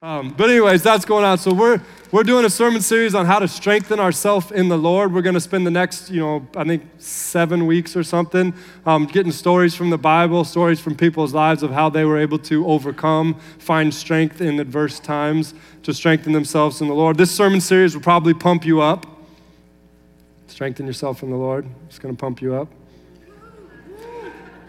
Um, 0.00 0.32
but 0.36 0.48
anyways, 0.48 0.84
that's 0.84 1.04
going 1.04 1.24
on. 1.24 1.38
So 1.38 1.52
we're 1.52 1.80
we're 2.12 2.22
doing 2.22 2.44
a 2.44 2.50
sermon 2.50 2.80
series 2.80 3.16
on 3.16 3.26
how 3.26 3.40
to 3.40 3.48
strengthen 3.48 3.98
ourselves 3.98 4.52
in 4.52 4.68
the 4.68 4.78
Lord. 4.78 5.12
We're 5.12 5.22
going 5.22 5.34
to 5.34 5.40
spend 5.40 5.66
the 5.66 5.72
next, 5.72 6.08
you 6.08 6.20
know, 6.20 6.46
I 6.54 6.62
think 6.62 6.84
seven 6.98 7.66
weeks 7.66 7.96
or 7.96 8.04
something, 8.04 8.54
um, 8.86 9.06
getting 9.06 9.32
stories 9.32 9.74
from 9.74 9.90
the 9.90 9.98
Bible, 9.98 10.44
stories 10.44 10.78
from 10.78 10.94
people's 10.94 11.34
lives 11.34 11.64
of 11.64 11.72
how 11.72 11.90
they 11.90 12.04
were 12.04 12.16
able 12.16 12.38
to 12.38 12.64
overcome, 12.68 13.34
find 13.58 13.92
strength 13.92 14.40
in 14.40 14.60
adverse 14.60 15.00
times 15.00 15.52
to 15.82 15.92
strengthen 15.92 16.32
themselves 16.32 16.80
in 16.80 16.86
the 16.86 16.94
Lord. 16.94 17.18
This 17.18 17.32
sermon 17.32 17.60
series 17.60 17.96
will 17.96 18.02
probably 18.02 18.34
pump 18.34 18.64
you 18.64 18.80
up. 18.80 19.04
Strengthen 20.46 20.86
yourself 20.86 21.24
in 21.24 21.30
the 21.30 21.36
Lord. 21.36 21.66
It's 21.88 21.98
going 21.98 22.14
to 22.14 22.20
pump 22.20 22.40
you 22.40 22.54
up. 22.54 22.68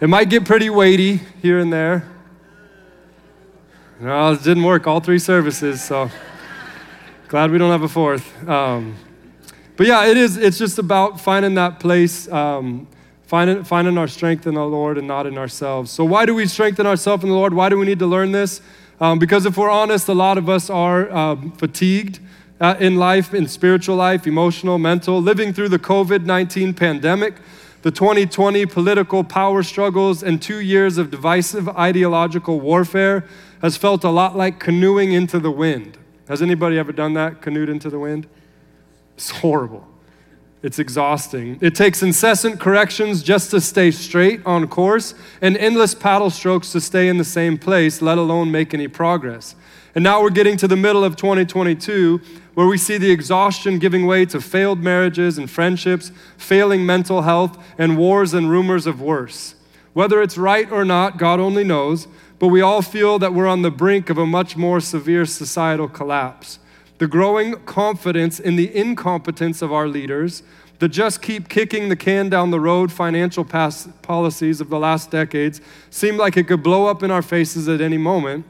It 0.02 0.10
might 0.10 0.32
get 0.32 0.44
pretty 0.44 0.72
weighty 0.72 1.18
here 1.44 1.60
and 1.60 1.72
there. 1.72 2.04
No, 4.02 4.32
it 4.32 4.42
didn't 4.44 4.64
work 4.64 4.88
all 4.88 5.02
three 5.02 5.20
services, 5.20 5.84
so 5.84 6.10
glad 7.28 7.52
we 7.52 7.58
don't 7.58 7.72
have 7.72 7.82
a 7.82 7.90
fourth. 7.90 8.48
Um, 8.48 8.96
but 9.76 9.88
yeah, 9.88 10.06
it 10.06 10.16
is. 10.16 10.38
It's 10.38 10.58
just 10.58 10.80
about 10.80 11.20
finding 11.20 11.56
that 11.56 11.82
place, 11.82 12.32
um, 12.32 12.88
finding 13.24 13.66
finding 13.66 13.98
our 13.98 14.08
strength 14.08 14.48
in 14.48 14.54
the 14.54 14.64
Lord 14.64 14.98
and 14.98 15.06
not 15.06 15.26
in 15.26 15.38
ourselves. 15.38 15.92
So 15.92 16.06
why 16.06 16.26
do 16.26 16.34
we 16.34 16.46
strengthen 16.46 16.88
ourselves 16.88 17.26
in 17.26 17.30
the 17.30 17.36
Lord? 17.36 17.54
Why 17.54 17.68
do 17.68 17.78
we 17.78 17.86
need 17.86 18.00
to 18.00 18.08
learn 18.08 18.32
this? 18.32 18.62
Um, 19.02 19.20
because 19.20 19.46
if 19.46 19.58
we're 19.58 19.70
honest, 19.70 20.08
a 20.08 20.14
lot 20.14 20.38
of 20.38 20.48
us 20.48 20.70
are 20.70 21.12
um, 21.12 21.52
fatigued. 21.52 22.22
Uh, 22.62 22.76
in 22.82 22.98
life, 22.98 23.34
in 23.34 23.48
spiritual 23.48 23.96
life, 23.96 24.28
emotional, 24.28 24.78
mental, 24.78 25.22
living 25.22 25.54
through 25.54 25.70
the 25.70 25.80
COVID 25.80 26.26
19 26.26 26.74
pandemic, 26.74 27.36
the 27.82 27.92
2020 27.92 28.66
political 28.66 29.24
power 29.24 29.64
struggles, 29.64 30.22
and 30.22 30.42
two 30.42 30.60
years 30.60 30.98
of 30.98 31.10
divisive 31.12 31.70
ideological 31.70 32.60
warfare 32.60 33.26
has 33.62 33.78
felt 33.78 34.04
a 34.04 34.10
lot 34.10 34.36
like 34.36 34.60
canoeing 34.60 35.14
into 35.14 35.40
the 35.40 35.52
wind. 35.52 35.98
Has 36.28 36.42
anybody 36.42 36.78
ever 36.78 36.92
done 36.92 37.14
that, 37.14 37.42
canoed 37.42 37.70
into 37.70 37.90
the 37.90 38.00
wind? 38.00 38.28
It's 39.16 39.30
horrible. 39.30 39.88
It's 40.62 40.78
exhausting. 40.78 41.58
It 41.62 41.74
takes 41.74 42.04
incessant 42.04 42.60
corrections 42.60 43.24
just 43.24 43.50
to 43.52 43.62
stay 43.62 43.92
straight 43.92 44.46
on 44.46 44.68
course 44.68 45.14
and 45.42 45.56
endless 45.56 45.96
paddle 45.96 46.30
strokes 46.30 46.74
to 46.74 46.82
stay 46.82 47.08
in 47.08 47.18
the 47.18 47.24
same 47.24 47.58
place, 47.58 48.02
let 48.02 48.18
alone 48.18 48.52
make 48.52 48.74
any 48.74 48.90
progress. 48.90 49.56
And 49.96 50.04
now 50.04 50.22
we're 50.22 50.30
getting 50.30 50.58
to 50.58 50.68
the 50.68 50.76
middle 50.76 51.04
of 51.04 51.16
2022 51.16 52.22
where 52.54 52.68
we 52.68 52.78
see 52.78 52.98
the 52.98 53.12
exhaustion 53.12 53.80
giving 53.80 54.06
way 54.06 54.26
to 54.26 54.42
failed 54.42 54.80
marriages 54.80 55.38
and 55.38 55.50
friendships, 55.50 56.12
failing 56.38 56.86
mental 56.86 57.24
health, 57.24 57.58
and 57.78 57.98
wars 57.98 58.34
and 58.34 58.50
rumors 58.50 58.86
of 58.86 59.02
worse. 59.02 59.56
Whether 59.94 60.22
it's 60.22 60.38
right 60.38 60.70
or 60.72 60.86
not, 60.86 61.18
God 61.18 61.40
only 61.40 61.64
knows, 61.64 62.08
but 62.38 62.48
we 62.48 62.62
all 62.62 62.82
feel 62.82 63.18
that 63.20 63.34
we're 63.34 63.48
on 63.48 63.64
the 63.64 63.72
brink 63.72 64.10
of 64.10 64.18
a 64.18 64.26
much 64.26 64.56
more 64.56 64.80
severe 64.80 65.26
societal 65.26 65.88
collapse. 65.88 66.60
The 67.00 67.08
growing 67.08 67.56
confidence 67.64 68.40
in 68.40 68.58
the 68.58 68.76
incompetence 68.76 69.62
of 69.62 69.72
our 69.72 69.88
leaders, 69.88 70.44
the 70.80 70.88
just 70.88 71.22
keep 71.22 71.50
kicking 71.50 71.90
the 71.90 71.96
can 71.96 72.30
down 72.30 72.52
the 72.52 72.60
road 72.60 72.92
financial 72.92 73.44
policies 73.44 74.62
of 74.62 74.70
the 74.70 74.80
last 74.80 75.12
decades 75.12 75.62
seem 75.90 76.18
like 76.18 76.38
it 76.38 76.48
could 76.48 76.62
blow 76.62 76.88
up 76.88 77.04
in 77.04 77.10
our 77.10 77.22
faces 77.22 77.68
at 77.68 77.82
any 77.82 77.98
moment 77.98 78.46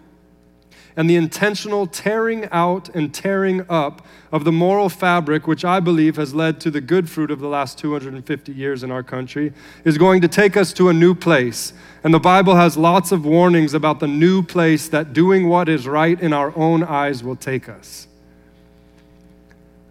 and 0.99 1.09
the 1.09 1.15
intentional 1.15 1.87
tearing 1.87 2.45
out 2.51 2.89
and 2.93 3.13
tearing 3.13 3.65
up 3.69 4.05
of 4.33 4.43
the 4.43 4.51
moral 4.51 4.89
fabric, 4.89 5.47
which 5.47 5.63
I 5.63 5.79
believe 5.79 6.17
has 6.17 6.35
led 6.35 6.59
to 6.59 6.69
the 6.69 6.81
good 6.81 7.09
fruit 7.09 7.31
of 7.31 7.39
the 7.39 7.47
last 7.47 7.77
250 7.77 8.51
years 8.51 8.83
in 8.83 8.91
our 8.91 9.01
country, 9.01 9.53
is 9.85 9.97
going 9.97 10.19
to 10.19 10.27
take 10.27 10.57
us 10.57 10.73
to 10.73 10.89
a 10.89 10.93
new 10.93 11.15
place. 11.15 11.71
And 12.03 12.13
the 12.13 12.19
Bible 12.19 12.57
has 12.57 12.75
lots 12.75 13.13
of 13.13 13.25
warnings 13.25 13.73
about 13.73 14.01
the 14.01 14.09
new 14.09 14.43
place 14.43 14.89
that 14.89 15.13
doing 15.13 15.47
what 15.47 15.69
is 15.69 15.87
right 15.87 16.19
in 16.19 16.33
our 16.33 16.53
own 16.57 16.83
eyes 16.83 17.23
will 17.23 17.37
take 17.37 17.69
us. 17.69 18.09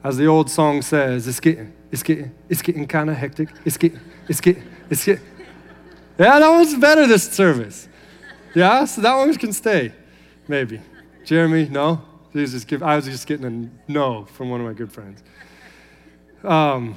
As 0.04 0.18
the 0.18 0.26
old 0.26 0.50
song 0.50 0.82
says, 0.82 1.26
it's 1.26 1.40
getting, 1.40 1.72
it's 1.90 2.02
getting, 2.02 2.34
it's 2.50 2.60
getting 2.60 2.86
kind 2.86 3.08
of 3.08 3.16
hectic. 3.16 3.48
It's 3.64 3.78
getting, 3.78 4.00
it's 4.28 4.42
getting, 4.42 4.62
it's 4.90 5.06
getting. 5.06 5.24
Yeah, 6.18 6.38
that 6.38 6.50
one's 6.50 6.76
better 6.76 7.06
this 7.06 7.32
service. 7.32 7.88
Yeah, 8.54 8.84
so 8.84 9.00
that 9.00 9.16
one 9.16 9.34
can 9.36 9.54
stay, 9.54 9.94
maybe. 10.46 10.82
Jeremy, 11.28 11.68
no? 11.68 12.00
just 12.32 12.66
give, 12.66 12.82
I 12.82 12.96
was 12.96 13.04
just 13.04 13.26
getting 13.26 13.44
a 13.44 13.92
no 13.92 14.24
from 14.24 14.48
one 14.48 14.62
of 14.62 14.66
my 14.66 14.72
good 14.72 14.90
friends. 14.90 15.22
Um, 16.42 16.94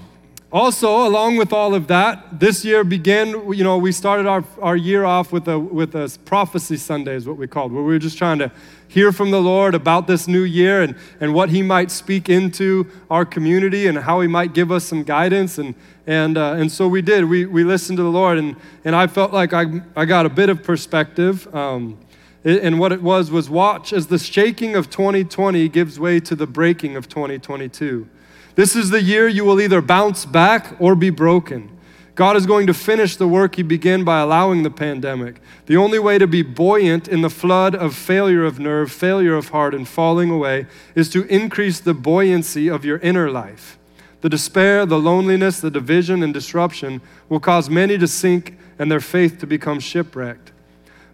also, 0.53 1.05
along 1.05 1.35
with 1.35 1.51
all 1.51 1.75
of 1.75 1.87
that, 1.87 2.39
this 2.39 2.63
year 2.63 2.85
began, 2.85 3.51
you 3.51 3.65
know, 3.65 3.77
we 3.77 3.91
started 3.91 4.27
our, 4.27 4.45
our 4.61 4.77
year 4.77 5.03
off 5.03 5.33
with 5.33 5.49
a, 5.49 5.59
with 5.59 5.95
a 5.95 6.17
prophecy 6.23 6.77
Sunday, 6.77 7.15
is 7.15 7.27
what 7.27 7.35
we 7.35 7.45
called, 7.45 7.73
where 7.73 7.83
we 7.83 7.91
were 7.91 7.99
just 7.99 8.17
trying 8.17 8.39
to 8.39 8.49
hear 8.87 9.11
from 9.11 9.31
the 9.31 9.41
Lord 9.41 9.75
about 9.75 10.07
this 10.07 10.29
new 10.29 10.43
year 10.43 10.81
and, 10.81 10.95
and 11.19 11.33
what 11.33 11.49
He 11.49 11.61
might 11.61 11.91
speak 11.91 12.29
into 12.29 12.87
our 13.09 13.25
community 13.25 13.87
and 13.87 13.97
how 13.97 14.21
He 14.21 14.29
might 14.29 14.53
give 14.53 14.71
us 14.71 14.85
some 14.85 15.03
guidance. 15.03 15.57
And, 15.57 15.75
and, 16.07 16.37
uh, 16.37 16.53
and 16.53 16.71
so 16.71 16.87
we 16.87 17.01
did. 17.01 17.25
We, 17.25 17.47
we 17.47 17.65
listened 17.65 17.97
to 17.97 18.03
the 18.03 18.09
Lord, 18.09 18.37
and, 18.37 18.55
and 18.85 18.95
I 18.95 19.07
felt 19.07 19.33
like 19.33 19.51
I, 19.51 19.81
I 19.97 20.05
got 20.05 20.25
a 20.25 20.29
bit 20.29 20.47
of 20.47 20.63
perspective. 20.63 21.53
Um, 21.53 21.97
and 22.43 22.79
what 22.79 22.91
it 22.91 23.01
was 23.01 23.29
was 23.29 23.49
watch 23.49 23.93
as 23.93 24.07
the 24.07 24.17
shaking 24.17 24.75
of 24.75 24.89
2020 24.89 25.69
gives 25.69 25.99
way 25.99 26.19
to 26.21 26.35
the 26.35 26.47
breaking 26.47 26.95
of 26.95 27.07
2022. 27.07 28.07
This 28.55 28.75
is 28.75 28.89
the 28.89 29.01
year 29.01 29.27
you 29.27 29.45
will 29.45 29.61
either 29.61 29.81
bounce 29.81 30.25
back 30.25 30.75
or 30.79 30.95
be 30.95 31.09
broken. 31.09 31.77
God 32.15 32.35
is 32.35 32.45
going 32.45 32.67
to 32.67 32.73
finish 32.73 33.15
the 33.15 33.27
work 33.27 33.55
He 33.55 33.63
began 33.63 34.03
by 34.03 34.19
allowing 34.19 34.63
the 34.63 34.69
pandemic. 34.69 35.41
The 35.67 35.77
only 35.77 35.97
way 35.97 36.17
to 36.17 36.27
be 36.27 36.41
buoyant 36.41 37.07
in 37.07 37.21
the 37.21 37.29
flood 37.29 37.73
of 37.73 37.95
failure 37.95 38.43
of 38.43 38.59
nerve, 38.59 38.91
failure 38.91 39.35
of 39.35 39.49
heart, 39.49 39.73
and 39.73 39.87
falling 39.87 40.29
away 40.29 40.67
is 40.93 41.09
to 41.11 41.25
increase 41.33 41.79
the 41.79 41.93
buoyancy 41.93 42.69
of 42.69 42.83
your 42.83 42.97
inner 42.97 43.31
life. 43.31 43.77
The 44.19 44.29
despair, 44.29 44.85
the 44.85 44.99
loneliness, 44.99 45.61
the 45.61 45.71
division, 45.71 46.21
and 46.21 46.33
disruption 46.33 47.01
will 47.29 47.39
cause 47.39 47.69
many 47.69 47.97
to 47.97 48.07
sink 48.07 48.57
and 48.77 48.91
their 48.91 48.99
faith 48.99 49.39
to 49.39 49.47
become 49.47 49.79
shipwrecked. 49.79 50.51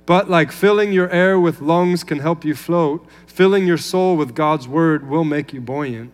But 0.07 0.29
like 0.29 0.53
filling 0.53 0.94
your 0.94 1.09
air 1.09 1.38
with 1.38 1.59
lungs 1.59 2.06
can 2.06 2.19
help 2.19 2.45
you 2.45 2.56
float, 2.56 3.06
filling 3.28 3.68
your 3.68 3.78
soul 3.78 4.16
with 4.16 4.34
God's 4.34 4.66
word 4.66 5.07
will 5.07 5.25
make 5.25 5.51
you 5.51 5.59
buoyant. 5.59 6.13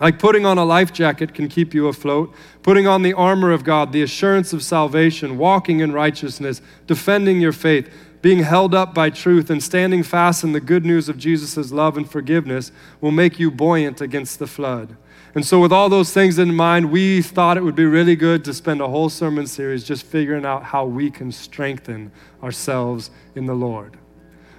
Like 0.00 0.18
putting 0.18 0.44
on 0.44 0.58
a 0.58 0.64
life 0.64 0.92
jacket 0.92 1.32
can 1.32 1.48
keep 1.48 1.74
you 1.74 1.86
afloat, 1.86 2.34
putting 2.62 2.88
on 2.88 3.02
the 3.02 3.14
armor 3.14 3.52
of 3.52 3.62
God, 3.62 3.92
the 3.92 4.02
assurance 4.02 4.52
of 4.52 4.64
salvation, 4.64 5.38
walking 5.38 5.78
in 5.78 5.92
righteousness, 5.92 6.60
defending 6.88 7.40
your 7.40 7.52
faith, 7.52 7.88
being 8.20 8.40
held 8.40 8.74
up 8.74 8.94
by 8.94 9.10
truth, 9.10 9.48
and 9.48 9.62
standing 9.62 10.02
fast 10.02 10.42
in 10.42 10.50
the 10.50 10.60
good 10.60 10.84
news 10.84 11.08
of 11.08 11.18
Jesus' 11.18 11.70
love 11.70 11.96
and 11.96 12.10
forgiveness 12.10 12.72
will 13.00 13.12
make 13.12 13.38
you 13.38 13.48
buoyant 13.48 14.00
against 14.00 14.40
the 14.40 14.48
flood. 14.48 14.96
And 15.34 15.44
so, 15.44 15.60
with 15.60 15.72
all 15.72 15.88
those 15.88 16.12
things 16.12 16.38
in 16.38 16.54
mind, 16.54 16.90
we 16.90 17.22
thought 17.22 17.56
it 17.56 17.62
would 17.62 17.74
be 17.74 17.84
really 17.84 18.16
good 18.16 18.44
to 18.44 18.54
spend 18.54 18.80
a 18.80 18.88
whole 18.88 19.08
sermon 19.08 19.46
series 19.46 19.84
just 19.84 20.04
figuring 20.04 20.44
out 20.44 20.64
how 20.64 20.86
we 20.86 21.10
can 21.10 21.30
strengthen 21.30 22.10
ourselves 22.42 23.10
in 23.34 23.46
the 23.46 23.54
Lord. 23.54 23.98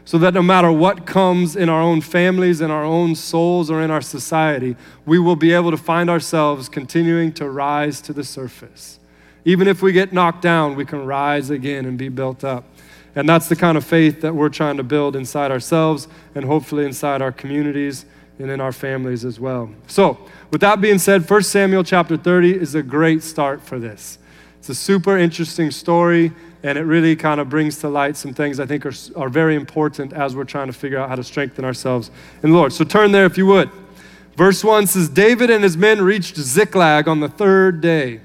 So 0.06 0.18
that 0.19 0.34
no 0.34 0.41
matter 0.41 0.72
what 0.72 1.06
comes 1.06 1.56
in 1.56 1.69
our 1.69 1.81
own 1.81 2.02
families, 2.02 2.62
in 2.62 2.72
our 2.72 2.84
own 2.84 3.16
souls, 3.16 3.69
or 3.69 3.81
in 3.81 3.91
our 3.91 4.02
society, 4.02 4.75
we 5.06 5.19
will 5.19 5.35
be 5.35 5.53
able 5.53 5.72
to 5.72 5.78
find 5.78 6.09
ourselves 6.09 6.68
continuing 6.68 7.31
to 7.34 7.50
rise 7.50 8.02
to 8.02 8.13
the 8.13 8.24
surface. 8.24 9.00
Even 9.46 9.68
if 9.68 9.81
we 9.81 9.91
get 9.91 10.12
knocked 10.12 10.41
down, 10.41 10.75
we 10.75 10.85
can 10.85 11.06
rise 11.06 11.50
again 11.50 11.85
and 11.85 11.97
be 11.97 12.09
built 12.09 12.44
up. 12.44 12.66
And 13.16 13.28
that's 13.28 13.50
the 13.50 13.56
kind 13.56 13.78
of 13.78 13.85
faith 13.85 14.22
that 14.22 14.34
we're 14.34 14.50
trying 14.50 14.78
to 14.78 14.84
build 14.84 15.16
inside 15.16 15.52
ourselves 15.52 16.08
and 16.35 16.46
hopefully 16.46 16.85
inside 16.85 17.22
our 17.22 17.31
communities 17.31 18.06
and 18.40 18.50
in 18.50 18.62
our 18.62 18.72
families 18.72 19.26
as 19.26 19.40
well. 19.40 19.70
So, 19.88 20.18
with 20.50 20.62
that 20.62 20.82
being 20.82 20.98
said, 20.98 21.30
1 21.30 21.44
Samuel 21.44 21.84
chapter 21.84 22.18
30 22.18 22.56
is 22.56 22.74
a 22.74 22.82
great 22.82 23.22
start 23.22 23.62
for 23.62 23.78
this. 23.78 24.18
It's 24.60 24.70
a 24.70 24.76
super 24.76 25.18
interesting 25.18 25.72
story, 25.72 26.32
and 26.64 26.78
it 26.78 26.84
really 26.84 27.16
kind 27.16 27.40
of 27.42 27.50
brings 27.50 27.78
to 27.80 27.90
light 27.90 28.16
some 28.16 28.34
things 28.34 28.60
I 28.60 28.66
think 28.66 28.86
are, 28.86 28.94
are 29.16 29.30
very 29.30 29.56
important 29.56 30.14
as 30.14 30.36
we're 30.36 30.46
trying 30.46 30.68
to 30.68 30.74
figure 30.74 30.98
out 30.98 31.10
how 31.10 31.16
to 31.16 31.24
strengthen 31.24 31.66
ourselves 31.66 32.12
in 32.42 32.52
the 32.52 32.56
Lord. 32.56 32.72
So, 32.72 32.86
turn 32.86 33.12
there 33.12 33.26
if 33.26 33.38
you 33.38 33.46
would. 33.46 33.70
Verse 34.36 34.64
1 34.64 34.88
says 34.88 35.09
David 35.09 35.50
and 35.50 35.64
his 35.64 35.76
men 35.76 36.02
reached 36.02 36.38
Ziklag 36.38 37.09
on 37.09 37.20
the 37.20 37.28
third 37.28 37.82
day. 37.82 38.22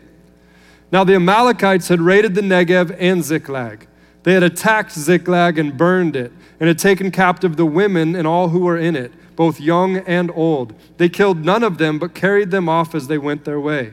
Now, 0.92 1.02
the 1.02 1.16
Amalekites 1.16 1.88
had 1.88 2.00
raided 2.00 2.36
the 2.36 2.40
Negev 2.40 2.96
and 3.00 3.24
Ziklag. 3.24 3.88
They 4.22 4.32
had 4.32 4.44
attacked 4.44 4.92
Ziklag 4.92 5.58
and 5.58 5.76
burned 5.76 6.14
it, 6.14 6.30
and 6.60 6.68
had 6.68 6.78
taken 6.78 7.10
captive 7.10 7.56
the 7.56 7.66
women 7.66 8.14
and 8.14 8.28
all 8.28 8.50
who 8.50 8.60
were 8.60 8.78
in 8.78 8.94
it 8.94 9.10
both 9.36 9.60
young 9.60 9.98
and 9.98 10.30
old. 10.34 10.74
They 10.96 11.08
killed 11.08 11.44
none 11.44 11.62
of 11.62 11.78
them, 11.78 11.98
but 11.98 12.14
carried 12.14 12.50
them 12.50 12.68
off 12.68 12.94
as 12.94 13.08
they 13.08 13.18
went 13.18 13.44
their 13.44 13.60
way. 13.60 13.92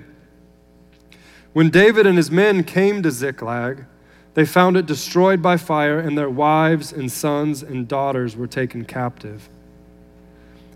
When 1.53 1.69
David 1.69 2.07
and 2.07 2.17
his 2.17 2.31
men 2.31 2.63
came 2.63 3.03
to 3.03 3.11
Ziklag, 3.11 3.85
they 4.33 4.45
found 4.45 4.77
it 4.77 4.85
destroyed 4.85 5.41
by 5.41 5.57
fire, 5.57 5.99
and 5.99 6.17
their 6.17 6.29
wives 6.29 6.93
and 6.93 7.11
sons 7.11 7.61
and 7.61 7.87
daughters 7.87 8.35
were 8.35 8.47
taken 8.47 8.85
captive. 8.85 9.49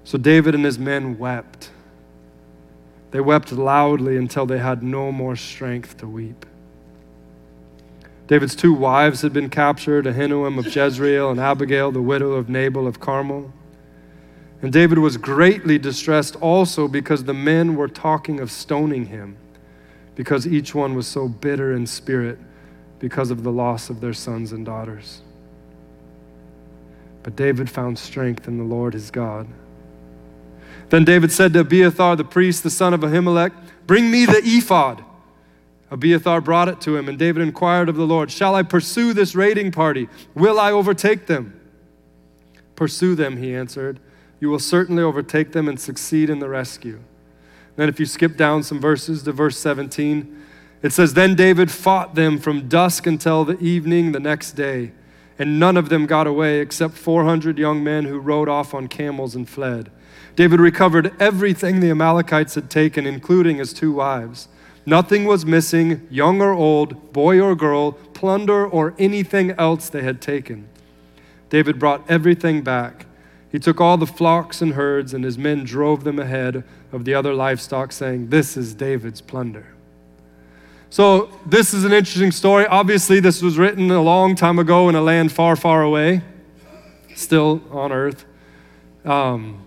So 0.04 0.18
David 0.18 0.54
and 0.54 0.66
his 0.66 0.78
men 0.78 1.18
wept. 1.18 1.72
They 3.12 3.22
wept 3.22 3.54
loudly 3.54 4.18
until 4.18 4.46
they 4.46 4.60
had 4.60 4.84
no 4.84 5.12
more 5.12 5.38
strength 5.38 5.98
to 5.98 6.08
weep. 6.08 6.46
David's 8.28 8.56
two 8.56 8.74
wives 8.74 9.22
had 9.22 9.32
been 9.32 9.50
captured 9.50 10.06
Ahinoam 10.06 10.58
of 10.58 10.76
Jezreel 10.76 11.30
and 11.30 11.40
Abigail, 11.40 11.92
the 11.92 12.02
widow 12.02 12.34
of 12.34 12.50
Nabal 12.50 12.88
of 12.88 13.00
Carmel. 13.00 13.54
And 14.62 14.72
David 14.72 14.98
was 14.98 15.18
greatly 15.18 15.78
distressed 15.78 16.36
also 16.38 16.88
because 16.88 17.24
the 17.24 17.34
men 17.34 17.76
were 17.76 17.88
talking 17.88 18.40
of 18.40 18.52
stoning 18.52 19.08
him, 19.08 19.38
because 20.16 20.48
each 20.48 20.74
one 20.74 20.96
was 20.96 21.08
so 21.08 21.28
bitter 21.28 21.74
in 21.74 21.86
spirit 21.86 22.40
because 23.00 23.32
of 23.32 23.44
the 23.44 23.52
loss 23.52 23.90
of 23.90 24.02
their 24.02 24.14
sons 24.14 24.52
and 24.52 24.66
daughters. 24.66 25.22
But 27.24 27.36
David 27.36 27.70
found 27.70 28.00
strength 28.00 28.48
in 28.48 28.58
the 28.58 28.64
Lord 28.64 28.94
his 28.94 29.12
God. 29.12 29.48
Then 30.90 31.04
David 31.04 31.32
said 31.32 31.54
to 31.54 31.62
Abiathar 31.62 32.16
the 32.16 32.24
priest, 32.24 32.64
the 32.64 32.70
son 32.70 32.94
of 32.94 33.02
Ahimelech, 33.02 33.52
Bring 33.88 34.10
me 34.10 34.26
the 34.26 34.42
ephod. 34.44 35.04
Abiathar 35.92 36.42
brought 36.42 36.68
it 36.68 36.82
to 36.82 36.96
him, 36.98 37.08
and 37.08 37.18
David 37.18 37.44
inquired 37.44 37.90
of 37.90 37.96
the 37.96 38.06
Lord, 38.06 38.32
Shall 38.32 38.56
I 38.56 38.64
pursue 38.64 39.14
this 39.14 39.36
raiding 39.36 39.72
party? 39.72 40.10
Will 40.34 40.60
I 40.60 40.72
overtake 40.72 41.28
them? 41.28 41.60
Pursue 42.76 43.16
them, 43.16 43.38
he 43.38 43.56
answered. 43.56 44.00
You 44.40 44.50
will 44.50 44.60
certainly 44.60 45.04
overtake 45.04 45.52
them 45.52 45.68
and 45.68 45.80
succeed 45.80 46.30
in 46.30 46.40
the 46.40 46.50
rescue. 46.50 47.00
Then, 47.76 47.90
if 47.90 48.00
you 48.00 48.06
skip 48.06 48.38
down 48.38 48.64
some 48.64 48.80
verses 48.80 49.24
to 49.24 49.32
verse 49.32 49.58
17, 49.58 50.44
it 50.82 50.94
says, 50.94 51.14
Then 51.14 51.36
David 51.36 51.72
fought 51.72 52.16
them 52.16 52.38
from 52.38 52.68
dusk 52.68 53.08
until 53.08 53.44
the 53.44 53.60
evening 53.60 54.12
the 54.12 54.20
next 54.20 54.54
day, 54.54 54.92
and 55.38 55.60
none 55.60 55.78
of 55.78 55.90
them 55.90 56.06
got 56.06 56.28
away 56.28 56.60
except 56.60 56.94
400 56.96 57.58
young 57.58 57.84
men 57.84 58.06
who 58.06 58.20
rode 58.20 58.48
off 58.48 58.74
on 58.74 58.88
camels 58.88 59.36
and 59.36 59.50
fled. 59.50 59.92
David 60.36 60.60
recovered 60.60 61.14
everything 61.20 61.80
the 61.80 61.90
Amalekites 61.90 62.56
had 62.56 62.70
taken, 62.70 63.06
including 63.06 63.58
his 63.58 63.74
two 63.74 63.94
wives. 63.94 64.48
Nothing 64.86 65.26
was 65.26 65.46
missing, 65.46 66.06
young 66.12 66.42
or 66.42 66.52
old, 66.52 67.12
boy 67.12 67.42
or 67.42 67.56
girl, 67.56 67.94
plunder 68.14 68.68
or 68.68 68.94
anything 69.00 69.52
else 69.52 69.90
they 69.90 70.04
had 70.04 70.22
taken. 70.22 70.68
David 71.50 71.80
brought 71.80 72.10
everything 72.10 72.62
back. 72.62 73.05
He 73.56 73.60
took 73.60 73.80
all 73.80 73.96
the 73.96 74.06
flocks 74.06 74.62
and 74.62 74.74
herds, 74.74 75.14
and 75.14 75.24
his 75.24 75.38
men 75.38 75.64
drove 75.64 76.04
them 76.04 76.20
ahead 76.20 76.66
of 76.92 77.06
the 77.06 77.14
other 77.14 77.34
livestock, 77.34 77.94
saying, 77.94 78.28
This 78.28 78.58
is 78.58 78.74
David's 78.74 79.22
plunder. 79.22 79.66
So, 80.90 81.30
this 81.46 81.74
is 81.74 81.86
an 81.86 81.94
interesting 81.94 82.34
story. 82.34 82.68
Obviously, 82.68 83.22
this 83.22 83.42
was 83.42 83.58
written 83.58 83.92
a 83.92 84.02
long 84.02 84.36
time 84.36 84.60
ago 84.60 84.90
in 84.90 84.96
a 84.96 85.02
land 85.02 85.32
far, 85.32 85.56
far 85.56 85.84
away, 85.84 86.22
still 87.16 87.62
on 87.72 87.94
earth. 87.94 88.26
Um, 89.06 89.66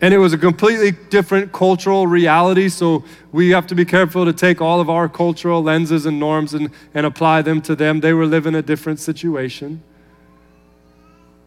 and 0.00 0.14
it 0.14 0.18
was 0.18 0.32
a 0.32 0.38
completely 0.38 0.92
different 0.92 1.50
cultural 1.50 2.06
reality, 2.06 2.68
so 2.68 3.02
we 3.32 3.50
have 3.50 3.66
to 3.66 3.74
be 3.74 3.84
careful 3.84 4.24
to 4.26 4.32
take 4.32 4.60
all 4.60 4.80
of 4.80 4.88
our 4.88 5.08
cultural 5.08 5.60
lenses 5.60 6.06
and 6.06 6.20
norms 6.20 6.54
and, 6.54 6.70
and 6.94 7.04
apply 7.04 7.42
them 7.42 7.62
to 7.62 7.74
them. 7.74 7.98
They 7.98 8.12
were 8.12 8.26
living 8.26 8.54
a 8.54 8.62
different 8.62 9.00
situation. 9.00 9.82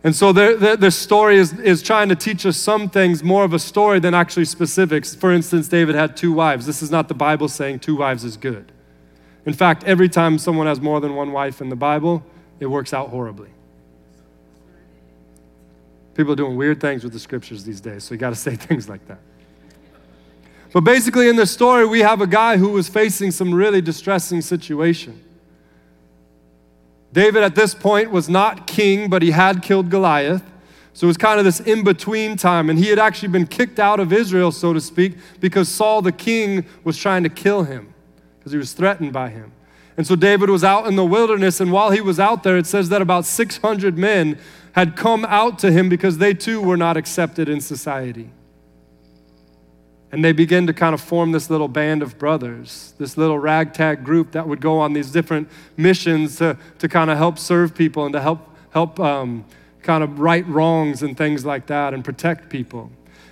And 0.05 0.15
so 0.15 0.31
the, 0.31 0.55
the, 0.55 0.77
the, 0.77 0.91
story 0.91 1.35
is, 1.35 1.59
is 1.61 1.81
trying 1.81 2.09
to 2.09 2.15
teach 2.15 2.45
us 2.45 2.57
some 2.57 2.89
things 2.89 3.23
more 3.23 3.43
of 3.43 3.53
a 3.53 3.59
story 3.59 3.99
than 3.99 4.13
actually 4.13 4.45
specifics. 4.45 5.15
For 5.15 5.31
instance, 5.31 5.67
David 5.67 5.95
had 5.95 6.15
two 6.15 6.31
wives. 6.31 6.67
This 6.67 6.83
is 6.83 6.91
not 6.91 7.07
the 7.07 7.15
Bible 7.15 7.49
saying 7.49 7.79
two 7.79 7.95
wives 7.95 8.23
is 8.23 8.37
good. 8.37 8.71
In 9.47 9.53
fact, 9.53 9.83
every 9.85 10.07
time 10.07 10.37
someone 10.37 10.67
has 10.67 10.79
more 10.79 10.99
than 10.99 11.15
one 11.15 11.31
wife 11.31 11.59
in 11.59 11.69
the 11.69 11.75
Bible, 11.75 12.23
it 12.59 12.67
works 12.67 12.93
out 12.93 13.09
horribly. 13.09 13.49
People 16.13 16.33
are 16.33 16.35
doing 16.35 16.55
weird 16.55 16.79
things 16.79 17.03
with 17.03 17.11
the 17.11 17.19
scriptures 17.19 17.63
these 17.63 17.81
days, 17.81 18.03
so 18.03 18.13
you 18.13 18.19
got 18.19 18.29
to 18.29 18.35
say 18.35 18.55
things 18.55 18.87
like 18.87 19.03
that. 19.07 19.21
But 20.71 20.81
basically, 20.81 21.29
in 21.29 21.35
this 21.35 21.49
story, 21.49 21.83
we 21.87 22.01
have 22.01 22.21
a 22.21 22.27
guy 22.27 22.57
who 22.57 22.69
was 22.69 22.87
facing 22.87 23.31
some 23.31 23.51
really 23.51 23.81
distressing 23.81 24.41
situation. 24.41 25.24
David, 27.15 27.43
at 27.43 27.55
this 27.55 27.73
point, 27.73 28.11
was 28.11 28.27
not 28.27 28.67
king, 28.67 29.09
but 29.09 29.21
he 29.21 29.31
had 29.31 29.63
killed 29.63 29.89
Goliath. 29.89 30.43
So 30.91 31.07
it 31.07 31.07
was 31.07 31.15
kind 31.15 31.39
of 31.39 31.45
this 31.45 31.61
in 31.61 31.81
between 31.81 32.35
time. 32.35 32.69
And 32.69 32.77
he 32.77 32.89
had 32.89 32.99
actually 32.99 33.29
been 33.29 33.47
kicked 33.47 33.79
out 33.79 34.01
of 34.01 34.11
Israel, 34.11 34.51
so 34.51 34.73
to 34.73 34.81
speak, 34.81 35.15
because 35.39 35.69
Saul 35.69 36.01
the 36.01 36.11
king 36.11 36.65
was 36.83 36.97
trying 36.97 37.23
to 37.23 37.29
kill 37.29 37.63
him, 37.63 37.93
because 38.37 38.51
he 38.51 38.57
was 38.57 38.73
threatened 38.73 39.13
by 39.13 39.29
him. 39.29 39.53
And 39.95 40.05
so 40.05 40.17
David 40.17 40.49
was 40.49 40.65
out 40.65 40.87
in 40.87 40.97
the 40.97 41.05
wilderness, 41.05 41.61
and 41.61 41.71
while 41.71 41.91
he 41.91 42.01
was 42.01 42.19
out 42.19 42.43
there, 42.43 42.57
it 42.57 42.67
says 42.67 42.89
that 42.89 43.01
about 43.01 43.23
600 43.23 43.97
men 43.97 44.37
had 44.73 44.97
come 44.97 45.23
out 45.23 45.57
to 45.59 45.71
him 45.71 45.87
because 45.87 46.17
they 46.17 46.33
too 46.33 46.61
were 46.61 46.75
not 46.75 46.97
accepted 46.97 47.47
in 47.47 47.61
society. 47.61 48.29
And 50.15 50.23
they 50.23 50.31
begin 50.31 50.65
to 50.67 50.73
kind 50.73 50.93
of 50.93 51.01
form 51.01 51.33
this 51.33 51.49
little 51.49 51.67
band 51.67 52.01
of 52.01 52.17
brothers, 52.17 52.93
this 52.97 53.17
little 53.17 53.37
ragtag 53.37 54.05
group 54.05 54.31
that 54.31 54.47
would 54.47 54.61
go 54.61 54.79
on 54.79 54.93
these 54.93 55.11
different 55.11 55.49
missions 55.75 56.37
to, 56.37 56.57
to 56.79 56.87
kind 56.87 57.11
of 57.11 57.17
help 57.17 57.37
serve 57.37 57.75
people 57.75 58.05
and 58.05 58.13
to 58.13 58.21
help, 58.21 58.39
help 58.71 58.97
um, 58.97 59.43
kind 59.83 60.05
of 60.05 60.21
right 60.21 60.47
wrongs 60.47 61.03
and 61.03 61.17
things 61.17 61.43
like 61.43 61.65
that 61.65 61.93
and 61.93 62.05
protect 62.05 62.49
people. 62.49 62.89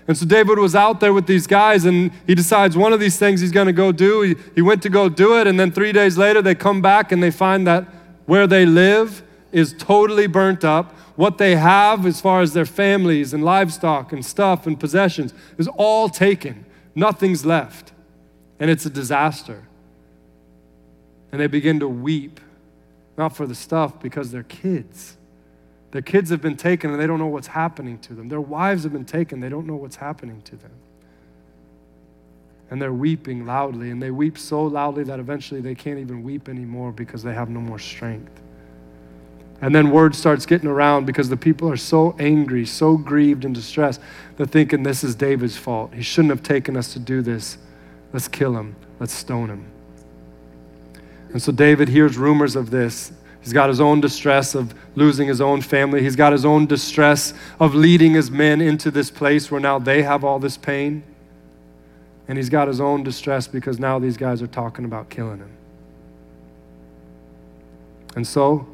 And 0.10 0.18
so 0.18 0.26
David 0.26 0.60
was 0.60 0.76
out 0.76 1.00
there 1.00 1.14
with 1.14 1.26
these 1.26 1.48
guys, 1.48 1.86
and 1.86 2.12
he 2.28 2.36
decides 2.36 2.76
one 2.76 2.92
of 2.92 3.00
these 3.00 3.18
things 3.18 3.40
he's 3.40 3.54
going 3.54 3.68
to 3.68 3.72
go 3.72 3.94
do. 3.94 4.20
He, 4.20 4.36
he 4.54 4.62
went 4.62 4.82
to 4.82 4.90
go 4.90 5.08
do 5.08 5.40
it, 5.40 5.48
and 5.48 5.58
then 5.58 5.72
three 5.72 5.94
days 5.94 6.18
later, 6.18 6.42
they 6.42 6.54
come 6.54 6.82
back 6.82 7.14
and 7.14 7.24
they 7.24 7.32
find 7.32 7.66
that 7.66 7.86
where 8.26 8.46
they 8.46 8.66
live 8.66 9.24
is 9.54 9.74
totally 9.80 10.28
burnt 10.28 10.66
up 10.66 10.92
what 11.16 11.38
they 11.38 11.56
have 11.56 12.06
as 12.06 12.20
far 12.20 12.42
as 12.42 12.52
their 12.52 12.66
families 12.66 13.34
and 13.34 13.42
livestock 13.42 14.12
and 14.12 14.26
stuff 14.26 14.68
and 14.68 14.78
possessions 14.78 15.34
is 15.58 15.70
all 15.78 16.10
taken. 16.10 16.66
Nothing's 16.96 17.46
left. 17.46 17.92
And 18.60 18.70
it's 18.70 18.86
a 18.86 18.90
disaster. 18.90 19.64
And 21.32 21.42
they 21.42 21.48
begin 21.48 21.80
to 21.80 21.88
weep, 21.88 22.40
not 23.18 23.36
for 23.36 23.48
the 23.48 23.56
stuff, 23.56 24.00
because 24.00 24.32
they're 24.32 24.44
kids. 24.44 25.18
Their 25.92 26.02
kids 26.02 26.30
have 26.30 26.42
been 26.42 26.58
taken 26.58 26.92
and 26.92 27.00
they 27.00 27.08
don't 27.08 27.20
know 27.20 27.28
what's 27.28 27.48
happening 27.48 28.00
to 28.00 28.14
them. 28.14 28.30
Their 28.30 28.42
wives 28.42 28.84
have 28.84 28.94
been 28.94 29.06
taken, 29.06 29.40
they 29.40 29.50
don't 29.50 29.68
know 29.68 29.76
what's 29.76 29.96
happening 29.96 30.42
to 30.44 30.56
them. 30.56 30.72
And 32.72 32.82
they're 32.82 32.94
weeping 32.94 33.46
loudly, 33.46 33.92
and 33.92 34.02
they 34.02 34.10
weep 34.10 34.38
so 34.38 34.64
loudly 34.64 35.04
that 35.04 35.20
eventually 35.20 35.62
they 35.62 35.76
can't 35.76 36.00
even 36.00 36.24
weep 36.24 36.50
anymore 36.50 36.92
because 36.92 37.22
they 37.22 37.34
have 37.34 37.50
no 37.50 37.60
more 37.60 37.78
strength. 37.78 38.43
And 39.64 39.74
then 39.74 39.92
word 39.92 40.14
starts 40.14 40.46
getting 40.46 40.68
around 40.68 41.06
because 41.06 41.30
the 41.30 41.38
people 41.38 41.72
are 41.72 41.78
so 41.78 42.18
angry, 42.20 42.66
so 42.66 42.98
grieved 42.98 43.46
and 43.46 43.56
distressed. 43.56 44.02
They're 44.36 44.46
thinking 44.46 44.84
this 44.84 45.06
is 45.06 45.16
David's 45.16 45.56
fault. 45.56 45.94
He 45.94 46.02
shouldn't 46.02 46.32
have 46.32 46.44
taken 46.44 46.76
us 46.76 46.92
to 46.92 47.00
do 47.00 47.22
this. 47.22 47.58
Let's 48.12 48.28
kill 48.28 48.58
him. 48.58 48.76
Let's 49.00 49.14
stone 49.14 49.50
him. 49.50 49.66
And 51.32 51.42
so 51.42 51.54
David 51.54 51.88
hears 51.88 52.18
rumors 52.18 52.58
of 52.58 52.72
this. 52.72 53.14
He's 53.40 53.54
got 53.54 53.70
his 53.70 53.80
own 53.80 54.02
distress 54.02 54.54
of 54.54 54.76
losing 54.96 55.30
his 55.30 55.40
own 55.40 55.62
family. 55.62 56.04
He's 56.04 56.18
got 56.18 56.34
his 56.34 56.44
own 56.44 56.66
distress 56.66 57.34
of 57.58 57.74
leading 57.74 58.16
his 58.16 58.30
men 58.30 58.60
into 58.60 58.92
this 58.92 59.10
place 59.10 59.50
where 59.50 59.62
now 59.62 59.80
they 59.80 60.02
have 60.02 60.26
all 60.26 60.40
this 60.40 60.58
pain. 60.58 61.04
And 62.28 62.38
he's 62.38 62.50
got 62.50 62.68
his 62.68 62.82
own 62.82 63.02
distress 63.02 63.48
because 63.48 63.80
now 63.80 63.98
these 63.98 64.18
guys 64.18 64.42
are 64.42 64.48
talking 64.48 64.84
about 64.84 65.10
killing 65.10 65.38
him. 65.38 65.52
And 68.18 68.28
so 68.28 68.68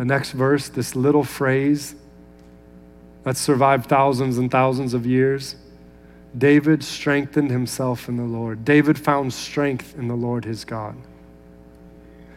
the 0.00 0.06
next 0.06 0.32
verse, 0.32 0.70
this 0.70 0.96
little 0.96 1.22
phrase 1.22 1.94
that 3.24 3.36
survived 3.36 3.84
thousands 3.84 4.38
and 4.38 4.50
thousands 4.50 4.94
of 4.94 5.04
years. 5.04 5.56
David 6.38 6.82
strengthened 6.82 7.50
himself 7.50 8.08
in 8.08 8.16
the 8.16 8.22
Lord. 8.22 8.64
David 8.64 8.98
found 8.98 9.34
strength 9.34 9.94
in 9.98 10.08
the 10.08 10.14
Lord 10.14 10.46
his 10.46 10.64
God. 10.64 10.96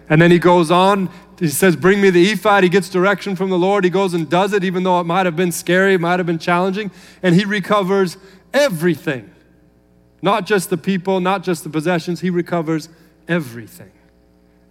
And 0.10 0.22
then 0.22 0.30
he 0.30 0.40
goes 0.40 0.72
on, 0.72 1.10
he 1.40 1.48
says, 1.48 1.78
Bring 1.78 2.02
me 2.02 2.10
the 2.10 2.34
ephod. 2.34 2.64
He 2.64 2.70
gets 2.70 2.90
direction 2.90 3.34
from 3.38 3.50
the 3.50 3.58
Lord. 3.58 3.86
He 3.86 3.90
goes 3.90 4.14
and 4.14 4.30
does 4.30 4.52
it, 4.52 4.66
even 4.66 4.84
though 4.84 5.00
it 5.00 5.06
might 5.06 5.26
have 5.26 5.38
been 5.38 5.54
scary, 5.54 5.94
it 5.94 6.02
might 6.02 6.20
have 6.20 6.26
been 6.26 6.40
challenging. 6.40 6.92
And 7.22 7.34
he 7.34 7.46
recovers 7.46 8.18
everything. 8.54 9.34
Not 10.22 10.46
just 10.46 10.70
the 10.70 10.76
people, 10.76 11.22
not 11.22 11.44
just 11.44 11.64
the 11.64 11.70
possessions, 11.70 12.20
he 12.20 12.30
recovers 12.30 12.90
everything. 13.30 13.94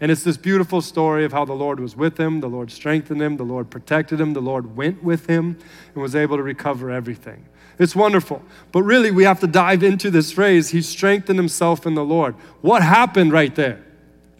And 0.02 0.10
it's 0.10 0.24
this 0.24 0.36
beautiful 0.36 0.82
story 0.82 1.24
of 1.24 1.30
how 1.30 1.44
the 1.44 1.52
Lord 1.52 1.78
was 1.78 1.96
with 1.96 2.18
him, 2.18 2.40
the 2.40 2.48
Lord 2.48 2.72
strengthened 2.72 3.22
him, 3.22 3.36
the 3.36 3.44
Lord 3.44 3.70
protected 3.70 4.20
him, 4.20 4.32
the 4.32 4.42
Lord 4.42 4.76
went 4.76 5.04
with 5.04 5.26
him 5.26 5.56
and 5.94 6.02
was 6.02 6.16
able 6.16 6.36
to 6.38 6.42
recover 6.42 6.90
everything. 6.90 7.46
It's 7.78 7.94
wonderful. 7.94 8.42
But 8.72 8.82
really, 8.82 9.12
we 9.12 9.22
have 9.22 9.38
to 9.40 9.46
dive 9.46 9.84
into 9.84 10.10
this 10.10 10.32
phrase 10.32 10.70
He 10.70 10.82
strengthened 10.82 11.38
himself 11.38 11.86
in 11.86 11.94
the 11.94 12.04
Lord. 12.04 12.34
What 12.62 12.82
happened 12.82 13.30
right 13.30 13.54
there? 13.54 13.84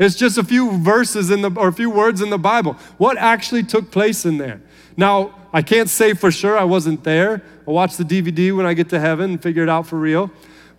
It's 0.01 0.17
just 0.17 0.37
a 0.37 0.43
few 0.43 0.79
verses 0.79 1.31
in 1.31 1.43
the, 1.43 1.53
or 1.57 1.69
a 1.69 1.73
few 1.73 1.91
words 1.91 2.21
in 2.21 2.31
the 2.31 2.39
Bible. 2.39 2.73
What 2.99 3.17
actually 3.17 3.63
took 3.63 3.93
place 3.93 4.27
in 4.27 4.39
there? 4.39 4.61
Now, 4.97 5.39
I 5.53 5.63
can't 5.63 5.89
say 5.89 6.13
for 6.15 6.33
sure 6.33 6.59
I 6.59 6.65
wasn't 6.65 7.05
there. 7.05 7.41
I'll 7.69 7.75
watch 7.75 7.97
the 7.97 8.05
DVD 8.05 8.55
when 8.57 8.67
I 8.67 8.75
get 8.75 8.89
to 8.89 8.99
heaven 8.99 9.31
and 9.31 9.41
figure 9.41 9.63
it 9.63 9.69
out 9.69 9.87
for 9.87 9.97
real. 9.97 10.29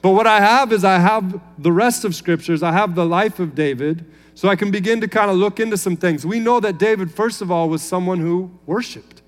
But 0.02 0.10
what 0.10 0.28
I 0.28 0.42
have 0.42 0.74
is 0.74 0.84
I 0.84 1.00
have 1.00 1.40
the 1.58 1.72
rest 1.72 2.04
of 2.04 2.13
scriptures. 2.13 2.62
I 2.62 2.74
have 2.74 2.96
the 2.96 3.06
life 3.06 3.40
of 3.40 3.56
David. 3.56 4.04
So 4.36 4.50
I 4.50 4.56
can 4.56 4.72
begin 4.72 5.02
to 5.02 5.08
kind 5.08 5.30
of 5.30 5.38
look 5.38 5.60
into 5.60 5.78
some 5.78 5.96
things. 5.96 6.25
We 6.25 6.40
know 6.40 6.60
that 6.60 6.78
David, 6.78 7.12
first 7.12 7.42
of 7.42 7.52
all, 7.52 7.70
was 7.70 7.82
someone 7.82 8.20
who 8.20 8.52
worshiped, 8.66 9.22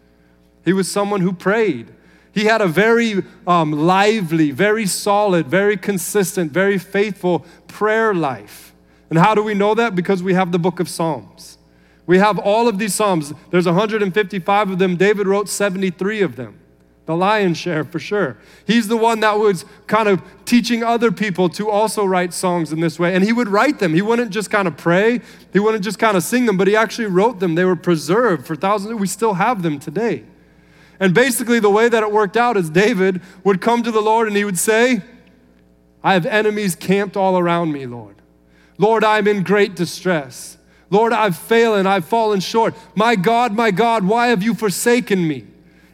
he 0.64 0.74
was 0.74 0.90
someone 0.90 1.22
who 1.22 1.34
prayed. 1.34 1.92
He 2.34 2.46
had 2.46 2.60
a 2.60 2.68
very 2.68 3.24
um, 3.48 3.72
lively, 3.72 4.52
very 4.52 4.86
solid, 4.86 5.48
very 5.48 5.78
consistent, 5.78 6.52
very 6.52 6.78
faithful 6.78 7.46
prayer 7.68 8.14
life. 8.14 8.76
And 9.10 9.18
how 9.18 9.36
do 9.36 9.42
we 9.42 9.54
know 9.54 9.74
that? 9.74 9.96
Because 9.96 10.22
we 10.22 10.34
have 10.34 10.52
the 10.52 10.60
book 10.60 10.82
of 10.82 10.90
Psalms. 10.90 11.58
We 12.06 12.18
have 12.18 12.38
all 12.38 12.68
of 12.68 12.78
these 12.78 12.94
Psalms. 12.94 13.34
There's 13.52 13.66
155 13.68 14.72
of 14.72 14.80
them. 14.80 14.98
David 14.98 15.28
wrote 15.28 15.48
73 15.48 16.22
of 16.24 16.36
them. 16.36 16.60
The 17.06 17.16
lion's 17.16 17.58
share 17.58 17.84
for 17.84 18.00
sure. 18.00 18.38
He's 18.66 18.88
the 18.88 18.98
one 18.98 19.20
that 19.20 19.38
was 19.38 19.66
kind 19.86 20.08
of 20.08 20.22
teaching 20.46 20.84
other 20.84 21.12
people 21.12 21.50
to 21.50 21.70
also 21.70 22.04
write 22.04 22.34
songs 22.34 22.72
in 22.72 22.80
this 22.80 22.98
way. 22.98 23.14
And 23.14 23.24
he 23.24 23.32
would 23.32 23.48
write 23.48 23.80
them. 23.80 23.94
He 23.94 24.02
wouldn't 24.02 24.32
just 24.32 24.50
kind 24.50 24.68
of 24.68 24.76
pray, 24.76 25.22
he 25.54 25.60
wouldn't 25.60 25.84
just 25.84 26.00
kind 26.00 26.18
of 26.18 26.24
sing 26.24 26.46
them, 26.46 26.58
but 26.58 26.68
he 26.68 26.76
actually 26.76 27.08
wrote 27.08 27.40
them. 27.40 27.56
They 27.56 27.66
were 27.66 27.76
preserved 27.76 28.48
for 28.48 28.56
thousands. 28.56 28.96
We 28.96 29.08
still 29.08 29.36
have 29.36 29.62
them 29.62 29.80
today. 29.80 30.24
And 31.00 31.14
basically, 31.14 31.60
the 31.60 31.70
way 31.70 31.90
that 31.90 32.04
it 32.04 32.12
worked 32.12 32.38
out 32.38 32.58
is 32.58 32.70
David 32.70 33.22
would 33.44 33.62
come 33.62 33.84
to 33.84 33.92
the 33.92 34.02
Lord 34.02 34.28
and 34.28 34.38
he 34.38 34.46
would 34.46 34.58
say, 34.58 35.02
I 36.04 36.14
have 36.14 36.26
enemies 36.26 36.76
camped 36.76 37.18
all 37.18 37.38
around 37.38 37.72
me, 37.72 37.86
Lord. 37.86 38.16
Lord, 38.78 39.04
I'm 39.04 39.28
in 39.28 39.44
great 39.44 39.76
distress. 39.76 40.58
Lord, 40.90 41.14
I've 41.14 41.36
failed 41.36 41.78
and 41.78 41.88
I've 41.88 42.06
fallen 42.06 42.40
short. 42.40 42.76
My 42.96 43.16
God, 43.16 43.54
my 43.54 43.72
God, 43.72 44.06
why 44.06 44.28
have 44.28 44.44
you 44.44 44.54
forsaken 44.54 45.28
me? 45.28 45.46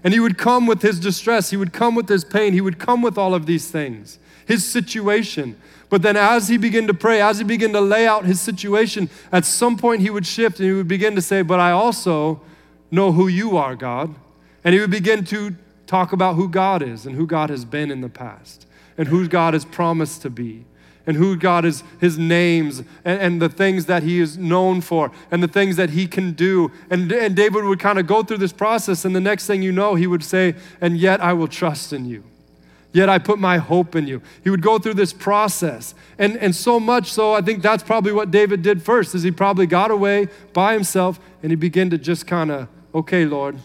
And 0.03 0.13
he 0.13 0.19
would 0.19 0.37
come 0.37 0.65
with 0.65 0.81
his 0.81 0.99
distress, 0.99 1.51
he 1.51 1.57
would 1.57 1.73
come 1.73 1.95
with 1.95 2.09
his 2.09 2.23
pain, 2.23 2.53
he 2.53 2.61
would 2.61 2.79
come 2.79 3.01
with 3.01 3.17
all 3.17 3.35
of 3.35 3.45
these 3.45 3.69
things, 3.69 4.17
his 4.45 4.65
situation. 4.65 5.59
But 5.89 6.01
then, 6.01 6.17
as 6.17 6.47
he 6.47 6.57
began 6.57 6.87
to 6.87 6.93
pray, 6.93 7.21
as 7.21 7.37
he 7.37 7.43
began 7.43 7.73
to 7.73 7.81
lay 7.81 8.07
out 8.07 8.25
his 8.25 8.41
situation, 8.41 9.09
at 9.31 9.45
some 9.45 9.77
point 9.77 10.01
he 10.01 10.09
would 10.09 10.25
shift 10.25 10.59
and 10.59 10.67
he 10.67 10.73
would 10.73 10.87
begin 10.87 11.15
to 11.15 11.21
say, 11.21 11.41
But 11.41 11.59
I 11.59 11.71
also 11.71 12.41
know 12.89 13.11
who 13.11 13.27
you 13.27 13.57
are, 13.57 13.75
God. 13.75 14.15
And 14.63 14.73
he 14.73 14.79
would 14.79 14.91
begin 14.91 15.23
to 15.25 15.55
talk 15.87 16.13
about 16.13 16.35
who 16.35 16.47
God 16.47 16.81
is 16.81 17.05
and 17.05 17.15
who 17.15 17.27
God 17.27 17.49
has 17.49 17.65
been 17.65 17.91
in 17.91 18.01
the 18.01 18.09
past 18.09 18.65
and 18.97 19.07
who 19.07 19.27
God 19.27 19.53
has 19.53 19.65
promised 19.65 20.21
to 20.21 20.29
be 20.29 20.65
and 21.07 21.17
who 21.17 21.35
God 21.35 21.65
is, 21.65 21.83
his 21.99 22.17
names, 22.17 22.79
and, 23.03 23.19
and, 23.19 23.41
the 23.41 23.49
things 23.49 23.85
that 23.87 24.03
he 24.03 24.19
is 24.19 24.37
known 24.37 24.81
for, 24.81 25.11
and 25.31 25.41
the 25.41 25.47
things 25.47 25.75
that 25.75 25.91
he 25.91 26.07
can 26.07 26.33
do. 26.33 26.71
And, 26.89 27.11
and 27.11 27.35
David 27.35 27.63
would 27.63 27.79
kind 27.79 27.99
of 27.99 28.07
go 28.07 28.23
through 28.23 28.37
this 28.37 28.53
process, 28.53 29.03
and 29.03 29.15
the 29.15 29.21
next 29.21 29.47
thing 29.47 29.61
you 29.61 29.71
know, 29.71 29.95
he 29.95 30.07
would 30.07 30.23
say, 30.23 30.55
And 30.79 30.97
yet 30.97 31.21
I 31.21 31.33
will 31.33 31.47
trust 31.47 31.91
in 31.91 32.05
you. 32.05 32.23
Yet 32.93 33.07
I 33.07 33.19
put 33.19 33.39
my 33.39 33.57
hope 33.57 33.95
in 33.95 34.05
you. 34.05 34.21
He 34.43 34.49
would 34.49 34.61
go 34.61 34.77
through 34.77 34.95
this 34.95 35.13
process. 35.13 35.95
And, 36.17 36.35
and 36.37 36.53
so 36.53 36.79
much 36.79 37.11
so, 37.11 37.33
I 37.33 37.41
think 37.41 37.63
that's 37.63 37.83
probably 37.83 38.11
what 38.11 38.31
David 38.31 38.61
did 38.61 38.83
first, 38.83 39.15
is 39.15 39.23
he 39.23 39.31
probably 39.31 39.65
got 39.65 39.91
away 39.91 40.27
by 40.53 40.73
himself 40.73 41.19
and 41.41 41.51
he 41.51 41.55
began 41.55 41.89
to 41.91 41.97
just 41.97 42.27
kind 42.27 42.51
of, 42.51 42.67
okay, 42.93 43.25
Lord, 43.25 43.57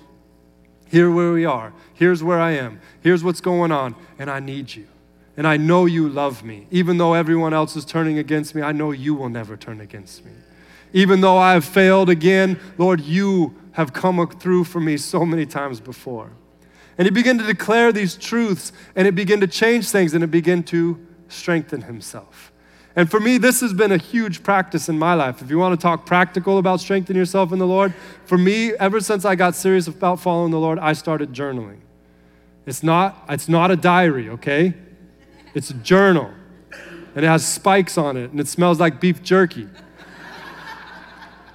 here 0.88 1.10
where 1.10 1.32
we 1.32 1.44
are. 1.44 1.72
Here's 1.92 2.22
where 2.22 2.38
I 2.38 2.52
am. 2.52 2.80
Here's 3.02 3.24
what's 3.24 3.40
going 3.40 3.72
on, 3.72 3.96
and 4.18 4.30
I 4.30 4.38
need 4.38 4.74
you. 4.74 4.86
And 5.36 5.46
I 5.46 5.56
know 5.56 5.84
you 5.84 6.08
love 6.08 6.44
me. 6.44 6.66
Even 6.70 6.96
though 6.96 7.14
everyone 7.14 7.52
else 7.52 7.76
is 7.76 7.84
turning 7.84 8.18
against 8.18 8.54
me, 8.54 8.62
I 8.62 8.72
know 8.72 8.90
you 8.90 9.14
will 9.14 9.28
never 9.28 9.56
turn 9.56 9.80
against 9.80 10.24
me. 10.24 10.32
Even 10.92 11.20
though 11.20 11.36
I 11.36 11.52
have 11.52 11.64
failed 11.64 12.08
again, 12.08 12.58
Lord, 12.78 13.00
you 13.00 13.54
have 13.72 13.92
come 13.92 14.26
through 14.28 14.64
for 14.64 14.80
me 14.80 14.96
so 14.96 15.26
many 15.26 15.44
times 15.44 15.80
before. 15.80 16.30
And 16.96 17.04
he 17.06 17.10
began 17.10 17.36
to 17.38 17.44
declare 17.44 17.92
these 17.92 18.16
truths, 18.16 18.72
and 18.94 19.06
it 19.06 19.14
began 19.14 19.40
to 19.40 19.46
change 19.46 19.90
things, 19.90 20.14
and 20.14 20.24
it 20.24 20.30
began 20.30 20.62
to 20.64 20.98
strengthen 21.28 21.82
himself. 21.82 22.52
And 22.94 23.10
for 23.10 23.20
me, 23.20 23.36
this 23.36 23.60
has 23.60 23.74
been 23.74 23.92
a 23.92 23.98
huge 23.98 24.42
practice 24.42 24.88
in 24.88 24.98
my 24.98 25.12
life. 25.12 25.42
If 25.42 25.50
you 25.50 25.58
want 25.58 25.78
to 25.78 25.82
talk 25.82 26.06
practical 26.06 26.56
about 26.56 26.80
strengthening 26.80 27.18
yourself 27.18 27.52
in 27.52 27.58
the 27.58 27.66
Lord, 27.66 27.92
for 28.24 28.38
me, 28.38 28.72
ever 28.72 29.00
since 29.00 29.26
I 29.26 29.34
got 29.34 29.54
serious 29.54 29.86
about 29.86 30.20
following 30.20 30.50
the 30.50 30.58
Lord, 30.58 30.78
I 30.78 30.94
started 30.94 31.34
journaling. 31.34 31.80
It's 32.64 32.82
not, 32.82 33.22
it's 33.28 33.50
not 33.50 33.70
a 33.70 33.76
diary, 33.76 34.30
okay? 34.30 34.72
It's 35.56 35.70
a 35.70 35.74
journal, 35.74 36.30
and 37.14 37.24
it 37.24 37.28
has 37.28 37.42
spikes 37.42 37.96
on 37.96 38.18
it, 38.18 38.30
and 38.30 38.38
it 38.38 38.46
smells 38.46 38.78
like 38.78 39.00
beef 39.00 39.22
jerky. 39.22 39.66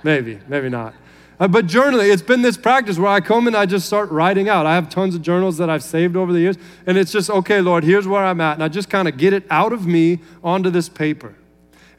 maybe, 0.03 0.39
maybe 0.47 0.69
not. 0.69 0.95
Uh, 1.39 1.47
but 1.47 1.67
journaling, 1.67 2.11
it's 2.11 2.23
been 2.23 2.41
this 2.41 2.57
practice 2.57 2.97
where 2.97 3.11
I 3.11 3.21
come 3.21 3.45
and 3.45 3.55
I 3.55 3.67
just 3.67 3.85
start 3.85 4.09
writing 4.09 4.49
out. 4.49 4.65
I 4.65 4.73
have 4.73 4.89
tons 4.89 5.13
of 5.13 5.21
journals 5.21 5.59
that 5.59 5.69
I've 5.69 5.83
saved 5.83 6.15
over 6.17 6.33
the 6.33 6.39
years, 6.39 6.57
and 6.87 6.97
it's 6.97 7.11
just, 7.11 7.29
okay, 7.29 7.61
Lord, 7.61 7.83
here's 7.83 8.07
where 8.07 8.25
I'm 8.25 8.41
at. 8.41 8.55
And 8.55 8.63
I 8.63 8.69
just 8.69 8.89
kind 8.89 9.07
of 9.07 9.17
get 9.17 9.33
it 9.33 9.43
out 9.51 9.71
of 9.71 9.85
me 9.85 10.17
onto 10.43 10.71
this 10.71 10.89
paper. 10.89 11.35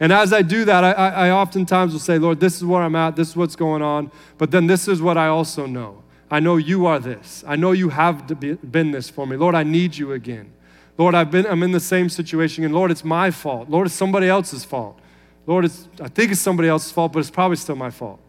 And 0.00 0.12
as 0.12 0.32
I 0.32 0.42
do 0.42 0.64
that, 0.64 0.82
I, 0.82 0.90
I, 0.90 1.28
I 1.28 1.30
oftentimes 1.30 1.92
will 1.92 2.00
say, 2.00 2.18
Lord, 2.18 2.40
this 2.40 2.56
is 2.56 2.64
where 2.64 2.82
I'm 2.82 2.97
at, 2.97 3.14
this 3.14 3.28
is 3.28 3.37
what's 3.37 3.54
going 3.54 3.80
on, 3.80 4.11
but 4.38 4.50
then 4.50 4.66
this 4.66 4.88
is 4.88 5.00
what 5.00 5.16
I 5.16 5.28
also 5.28 5.66
know. 5.66 6.02
I 6.32 6.40
know 6.40 6.56
you 6.56 6.87
are 6.87 6.99
this. 6.99 7.44
I 7.47 7.54
know 7.54 7.71
you 7.71 7.90
have 7.90 8.26
been 8.73 8.90
this 8.90 9.09
for 9.09 9.25
me. 9.25 9.37
Lord, 9.37 9.54
I 9.54 9.62
need 9.62 9.97
you 9.97 10.14
again. 10.14 10.52
Lord, 10.99 11.14
I've 11.14 11.30
been, 11.30 11.46
I'm 11.46 11.62
in 11.62 11.72
the 11.72 11.80
same 11.80 12.08
situation, 12.08 12.64
and 12.64 12.75
Lord, 12.75 12.90
it's 12.90 13.04
my 13.04 13.30
fault. 13.30 13.68
Lord, 13.68 13.87
it's 13.87 13.94
somebody 13.94 14.28
else's 14.28 14.64
fault. 14.64 14.99
Lord, 15.46 15.64
it's, 15.64 15.88
I 16.00 16.08
think 16.08 16.32
it's 16.32 16.40
somebody 16.40 16.68
else's 16.68 16.92
fault, 16.92 17.12
but 17.12 17.20
it's 17.20 17.30
probably 17.30 17.56
still 17.56 17.76
my 17.76 17.90
fault. 17.90 18.20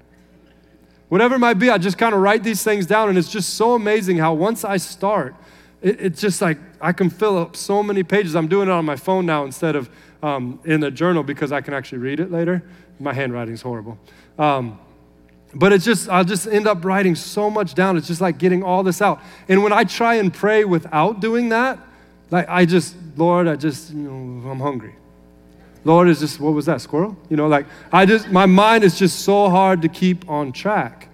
Whatever 1.10 1.36
it 1.36 1.40
might 1.40 1.60
be, 1.60 1.70
I 1.70 1.78
just 1.78 1.98
kind 1.98 2.16
of 2.16 2.22
write 2.22 2.44
these 2.44 2.64
things 2.64 2.86
down, 2.86 3.10
and 3.10 3.18
it's 3.18 3.30
just 3.30 3.56
so 3.56 3.74
amazing 3.74 4.18
how 4.18 4.34
once 4.34 4.64
I 4.64 4.78
start, 4.78 5.36
it, 5.82 6.00
it's 6.00 6.22
just 6.22 6.42
like 6.42 6.58
I 6.82 6.94
can 6.94 7.10
fill 7.10 7.38
up 7.38 7.56
so 7.56 7.84
many 7.84 8.02
pages. 8.02 8.36
I'm 8.36 8.48
doing 8.48 8.70
it 8.70 8.72
on 8.72 8.86
my 8.86 8.96
phone 8.96 9.26
now 9.26 9.44
instead 9.44 9.76
of 9.76 9.90
um, 10.24 10.60
in 10.64 10.84
a 10.84 10.90
journal 10.90 11.22
because 11.22 11.52
I 11.52 11.62
can 11.62 11.74
actually 11.74 12.00
read 12.00 12.20
it 12.20 12.32
later. 12.32 12.64
My 13.00 13.14
handwriting's 13.14 13.62
horrible. 13.62 14.00
Um, 14.40 14.80
but 15.54 15.72
it's 15.72 15.86
just, 15.86 16.10
I'll 16.10 16.24
just 16.24 16.48
end 16.48 16.68
up 16.68 16.84
writing 16.84 17.14
so 17.14 17.50
much 17.50 17.76
down. 17.76 17.98
It's 17.98 18.08
just 18.08 18.22
like 18.22 18.40
getting 18.40 18.64
all 18.64 18.82
this 18.82 19.02
out. 19.02 19.22
And 19.48 19.62
when 19.62 19.72
I 19.72 19.84
try 19.84 20.16
and 20.16 20.34
pray 20.34 20.66
without 20.66 21.20
doing 21.20 21.50
that, 21.50 21.78
like, 22.32 22.48
I 22.50 22.66
just, 22.66 22.96
Lord, 23.16 23.48
I 23.48 23.56
just, 23.56 23.92
you 23.92 24.00
know, 24.00 24.50
I'm 24.50 24.60
hungry. 24.60 24.96
Lord 25.86 26.08
is 26.08 26.20
just, 26.20 26.40
what 26.40 26.54
was 26.54 26.66
that, 26.66 26.82
squirrel? 26.82 27.18
You 27.30 27.38
know, 27.38 27.48
like, 27.48 27.66
I 27.92 28.06
just, 28.06 28.30
my 28.30 28.46
mind 28.46 28.84
is 28.84 28.98
just 28.98 29.20
so 29.20 29.50
hard 29.50 29.82
to 29.82 29.90
keep 29.90 30.30
on 30.30 30.52
track. 30.52 31.10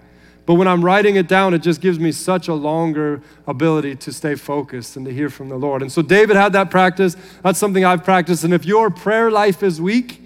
But 0.46 0.54
when 0.54 0.66
I'm 0.66 0.84
writing 0.84 1.16
it 1.16 1.28
down, 1.28 1.54
it 1.54 1.58
just 1.60 1.80
gives 1.80 1.98
me 1.98 2.12
such 2.12 2.48
a 2.48 2.54
longer 2.54 3.22
ability 3.46 3.96
to 3.96 4.12
stay 4.12 4.34
focused 4.34 4.96
and 4.96 5.04
to 5.06 5.12
hear 5.12 5.28
from 5.28 5.48
the 5.48 5.56
Lord. 5.56 5.82
And 5.82 5.92
so 5.92 6.02
David 6.02 6.36
had 6.36 6.52
that 6.54 6.70
practice. 6.70 7.16
That's 7.42 7.58
something 7.58 7.84
I've 7.84 8.04
practiced. 8.04 8.44
And 8.44 8.54
if 8.54 8.64
your 8.64 8.90
prayer 8.90 9.30
life 9.30 9.62
is 9.62 9.80
weak, 9.80 10.22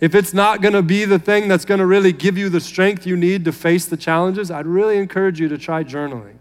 if 0.00 0.14
it's 0.14 0.34
not 0.34 0.62
going 0.62 0.74
to 0.74 0.82
be 0.82 1.04
the 1.04 1.18
thing 1.18 1.48
that's 1.48 1.64
going 1.64 1.80
to 1.80 1.86
really 1.86 2.12
give 2.12 2.38
you 2.38 2.48
the 2.48 2.60
strength 2.60 3.06
you 3.06 3.16
need 3.16 3.44
to 3.44 3.52
face 3.52 3.86
the 3.86 3.96
challenges, 3.96 4.50
I'd 4.50 4.66
really 4.66 4.98
encourage 4.98 5.40
you 5.40 5.48
to 5.48 5.58
try 5.58 5.84
journaling 5.84 6.36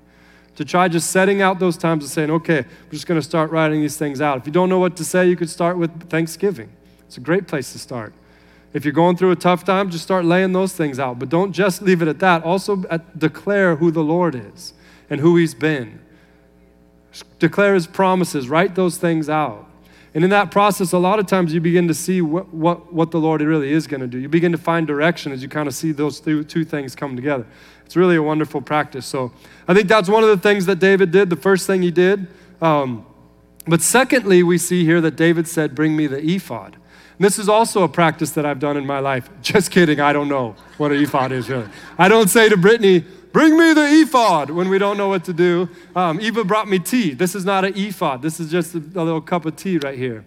to 0.56 0.66
try 0.66 0.88
just 0.88 1.12
setting 1.12 1.42
out 1.42 1.60
those 1.60 1.78
times 1.78 2.04
and 2.04 2.12
saying, 2.12 2.30
okay, 2.30 2.66
we're 2.86 2.92
just 2.92 3.08
going 3.08 3.20
to 3.20 3.26
start 3.26 3.52
writing 3.52 3.82
these 3.82 3.98
things 3.98 4.22
out. 4.22 4.38
If 4.38 4.46
you 4.46 4.52
don't 4.52 4.70
know 4.70 4.80
what 4.80 4.96
to 4.98 5.06
say, 5.06 5.28
you 5.28 5.36
could 5.36 5.50
start 5.50 5.78
with 5.78 6.10
Thanksgiving. 6.10 6.70
It's 7.08 7.18
a 7.18 7.22
great 7.22 7.48
place 7.48 7.72
to 7.74 7.80
start. 7.80 8.14
If 8.74 8.86
you're 8.86 8.94
going 8.94 9.18
through 9.18 9.32
a 9.32 9.36
tough 9.36 9.64
time, 9.66 9.90
just 9.90 10.04
start 10.04 10.24
laying 10.24 10.54
those 10.54 10.74
things 10.74 11.00
out. 11.00 11.20
But 11.20 11.30
don't 11.30 11.52
just 11.52 11.82
leave 11.88 12.02
it 12.02 12.08
at 12.08 12.20
that. 12.20 12.44
Also, 12.44 12.84
at, 12.90 13.18
declare 13.18 13.76
who 13.78 13.92
the 13.92 14.04
Lord 14.04 14.36
is 14.36 14.74
and 15.10 15.20
who 15.20 15.36
He's 15.38 15.54
been. 15.54 16.00
Declare 17.40 17.74
His 17.74 17.88
promises, 17.88 18.50
write 18.50 18.76
those 18.76 18.98
things 18.98 19.30
out. 19.30 19.68
And 20.14 20.24
in 20.26 20.30
that 20.32 20.52
process, 20.52 20.92
a 20.92 20.98
lot 20.98 21.20
of 21.20 21.26
times 21.26 21.54
you 21.54 21.62
begin 21.62 21.88
to 21.88 21.94
see 21.94 22.22
what, 22.22 22.54
what, 22.54 22.92
what 22.92 23.12
the 23.12 23.20
Lord 23.20 23.42
really 23.42 23.72
is 23.72 23.88
going 23.88 24.02
to 24.02 24.08
do. 24.08 24.18
You 24.18 24.28
begin 24.28 24.52
to 24.52 24.58
find 24.58 24.86
direction 24.86 25.32
as 25.32 25.42
you 25.42 25.48
kind 25.48 25.68
of 25.68 25.74
see 25.74 25.94
those 25.94 26.20
two, 26.20 26.44
two 26.44 26.66
things 26.66 26.96
come 26.96 27.16
together. 27.16 27.46
It's 27.86 27.96
really 27.96 28.18
a 28.18 28.24
wonderful 28.24 28.62
practice. 28.62 29.06
So 29.06 29.32
I 29.68 29.74
think 29.74 29.88
that's 29.88 30.10
one 30.10 30.24
of 30.24 30.30
the 30.30 30.38
things 30.38 30.66
that 30.66 30.80
David 30.80 31.12
did, 31.12 31.30
the 31.30 31.38
first 31.38 31.66
thing 31.66 31.82
he 31.82 31.92
did. 31.92 32.28
Um, 32.62 33.06
but 33.68 33.82
secondly, 33.82 34.44
we 34.44 34.58
see 34.58 34.84
here 34.84 35.00
that 35.02 35.16
David 35.16 35.48
said, 35.48 35.76
Bring 35.76 35.96
me 35.96 36.08
the 36.08 36.18
ephod. 36.18 36.76
And 36.76 37.26
this 37.26 37.38
is 37.38 37.48
also 37.48 37.84
a 37.84 37.88
practice 37.88 38.32
that 38.32 38.46
I've 38.46 38.60
done 38.60 38.76
in 38.76 38.86
my 38.86 39.00
life. 39.00 39.30
Just 39.42 39.72
kidding, 39.72 40.00
I 40.00 40.12
don't 40.12 40.28
know 40.28 40.56
what 40.78 40.92
an 40.92 41.02
ephod 41.02 41.32
is 41.32 41.50
really. 41.50 41.68
I 41.98 42.08
don't 42.08 42.30
say 42.30 42.50
to 42.50 42.58
Brittany, 42.58 43.06
Bring 43.32 43.58
me 43.58 43.74
the 43.74 43.86
ephod 44.02 44.50
when 44.50 44.70
we 44.70 44.78
don't 44.78 44.98
know 44.98 45.08
what 45.08 45.24
to 45.26 45.34
do. 45.34 45.70
Um, 45.96 46.20
Eva 46.20 46.44
brought 46.44 46.68
me 46.68 46.80
tea. 46.80 47.14
This 47.14 47.36
is 47.36 47.46
not 47.46 47.64
an 47.66 47.74
ephod, 47.76 48.22
this 48.22 48.40
is 48.40 48.52
just 48.52 48.76
a, 48.76 48.78
a 48.78 49.04
little 49.04 49.22
cup 49.22 49.46
of 49.46 49.56
tea 49.56 49.78
right 49.78 49.98
here. 49.98 50.26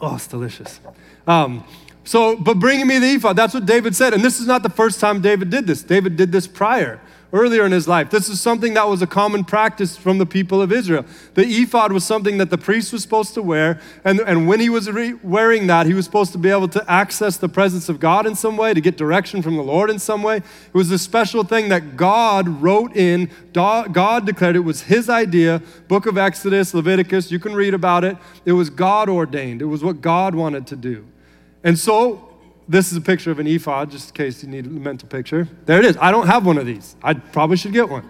Oh, 0.00 0.14
it's 0.14 0.26
delicious. 0.26 0.80
Um, 1.26 1.64
so, 2.04 2.36
but 2.36 2.58
bringing 2.58 2.86
me 2.86 2.98
the 2.98 3.14
ephod, 3.14 3.36
that's 3.36 3.54
what 3.54 3.66
David 3.66 3.96
said. 3.96 4.14
And 4.14 4.22
this 4.22 4.38
is 4.38 4.46
not 4.46 4.62
the 4.62 4.70
first 4.70 5.00
time 5.00 5.20
David 5.20 5.50
did 5.50 5.66
this. 5.66 5.82
David 5.82 6.16
did 6.16 6.30
this 6.30 6.46
prior, 6.46 7.00
earlier 7.32 7.64
in 7.64 7.72
his 7.72 7.88
life. 7.88 8.10
This 8.10 8.28
is 8.28 8.40
something 8.40 8.74
that 8.74 8.88
was 8.88 9.02
a 9.02 9.06
common 9.06 9.44
practice 9.44 9.96
from 9.96 10.18
the 10.18 10.26
people 10.26 10.62
of 10.62 10.72
Israel. 10.72 11.04
The 11.34 11.42
ephod 11.42 11.92
was 11.92 12.04
something 12.04 12.38
that 12.38 12.50
the 12.50 12.58
priest 12.58 12.92
was 12.92 13.02
supposed 13.02 13.34
to 13.34 13.42
wear. 13.42 13.80
And, 14.04 14.20
and 14.20 14.46
when 14.46 14.60
he 14.60 14.68
was 14.68 14.90
re- 14.90 15.14
wearing 15.22 15.66
that, 15.66 15.86
he 15.86 15.94
was 15.94 16.04
supposed 16.04 16.32
to 16.32 16.38
be 16.38 16.48
able 16.50 16.68
to 16.68 16.90
access 16.90 17.36
the 17.36 17.48
presence 17.48 17.88
of 17.88 18.00
God 18.00 18.26
in 18.26 18.34
some 18.34 18.56
way, 18.56 18.74
to 18.74 18.80
get 18.80 18.96
direction 18.96 19.42
from 19.42 19.56
the 19.56 19.62
Lord 19.62 19.90
in 19.90 19.98
some 19.98 20.22
way. 20.22 20.36
It 20.36 20.74
was 20.74 20.90
a 20.90 20.98
special 20.98 21.44
thing 21.44 21.68
that 21.68 21.96
God 21.96 22.48
wrote 22.48 22.96
in. 22.96 23.30
God 23.52 24.26
declared 24.26 24.56
it 24.56 24.60
was 24.60 24.82
his 24.82 25.08
idea. 25.08 25.62
Book 25.88 26.06
of 26.06 26.16
Exodus, 26.16 26.74
Leviticus, 26.74 27.30
you 27.30 27.38
can 27.38 27.54
read 27.54 27.74
about 27.74 28.04
it. 28.04 28.16
It 28.44 28.52
was 28.52 28.70
God 28.70 29.08
ordained, 29.08 29.62
it 29.62 29.66
was 29.66 29.82
what 29.82 30.00
God 30.00 30.34
wanted 30.34 30.66
to 30.68 30.76
do. 30.76 31.06
And 31.64 31.76
so, 31.78 32.25
this 32.68 32.90
is 32.90 32.98
a 32.98 33.00
picture 33.00 33.30
of 33.30 33.38
an 33.38 33.46
ephod, 33.46 33.90
just 33.90 34.10
in 34.10 34.14
case 34.14 34.42
you 34.42 34.48
need 34.48 34.66
a 34.66 34.68
mental 34.68 35.08
picture. 35.08 35.48
There 35.66 35.78
it 35.78 35.84
is. 35.84 35.96
I 36.00 36.10
don't 36.10 36.26
have 36.26 36.44
one 36.44 36.58
of 36.58 36.66
these. 36.66 36.96
I 37.02 37.14
probably 37.14 37.56
should 37.56 37.72
get 37.72 37.88
one. 37.88 38.08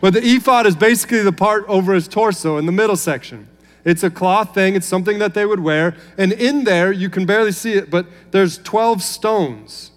But 0.00 0.14
the 0.14 0.20
ephod 0.20 0.66
is 0.66 0.76
basically 0.76 1.22
the 1.22 1.32
part 1.32 1.64
over 1.68 1.94
his 1.94 2.08
torso 2.08 2.58
in 2.58 2.66
the 2.66 2.72
middle 2.72 2.96
section. 2.96 3.48
It's 3.84 4.02
a 4.02 4.10
cloth 4.10 4.54
thing, 4.54 4.76
it's 4.76 4.86
something 4.86 5.18
that 5.18 5.34
they 5.34 5.44
would 5.44 5.60
wear. 5.60 5.94
And 6.16 6.32
in 6.32 6.64
there, 6.64 6.90
you 6.90 7.10
can 7.10 7.26
barely 7.26 7.52
see 7.52 7.74
it, 7.74 7.90
but 7.90 8.06
there's 8.30 8.58
12 8.58 9.02
stones 9.02 9.90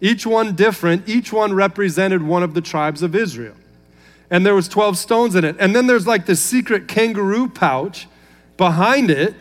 each 0.00 0.26
one 0.26 0.54
different, 0.54 1.08
each 1.08 1.32
one 1.32 1.52
represented 1.52 2.22
one 2.22 2.42
of 2.42 2.54
the 2.54 2.60
tribes 2.60 3.02
of 3.02 3.14
Israel. 3.14 3.54
And 4.30 4.44
there 4.44 4.54
was 4.54 4.68
12 4.68 4.96
stones 4.98 5.34
in 5.34 5.44
it. 5.44 5.56
And 5.58 5.74
then 5.74 5.86
there's 5.86 6.06
like 6.06 6.26
this 6.26 6.40
secret 6.40 6.86
kangaroo 6.86 7.48
pouch 7.48 8.06
behind 8.56 9.10
it. 9.10 9.34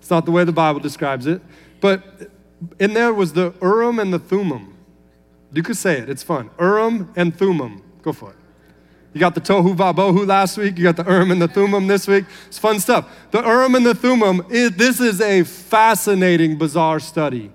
It's 0.00 0.10
not 0.10 0.24
the 0.24 0.30
way 0.30 0.44
the 0.44 0.52
Bible 0.52 0.80
describes 0.80 1.26
it, 1.26 1.40
but 1.80 2.30
in 2.78 2.94
there 2.94 3.12
was 3.12 3.32
the 3.32 3.54
Urim 3.62 3.98
and 3.98 4.12
the 4.12 4.18
Thummim. 4.18 4.76
You 5.52 5.62
could 5.62 5.76
say 5.76 5.98
it, 5.98 6.08
it's 6.08 6.22
fun. 6.22 6.50
Urim 6.60 7.12
and 7.16 7.36
Thummim. 7.36 7.82
Go 8.02 8.12
for 8.12 8.30
it. 8.30 8.36
You 9.12 9.20
got 9.20 9.36
the 9.36 9.40
Tohu 9.40 9.76
Vabohu 9.76 10.26
last 10.26 10.58
week. 10.58 10.76
You 10.76 10.84
got 10.84 10.96
the 10.96 11.04
Urim 11.04 11.30
and 11.30 11.40
the 11.40 11.46
Thummim 11.46 11.86
this 11.86 12.08
week. 12.08 12.24
It's 12.48 12.58
fun 12.58 12.80
stuff. 12.80 13.08
The 13.30 13.40
Urim 13.42 13.76
and 13.76 13.86
the 13.86 13.94
Thummim, 13.94 14.44
it, 14.50 14.76
this 14.76 14.98
is 15.00 15.20
a 15.20 15.44
fascinating, 15.44 16.58
bizarre 16.58 16.98
study 16.98 17.52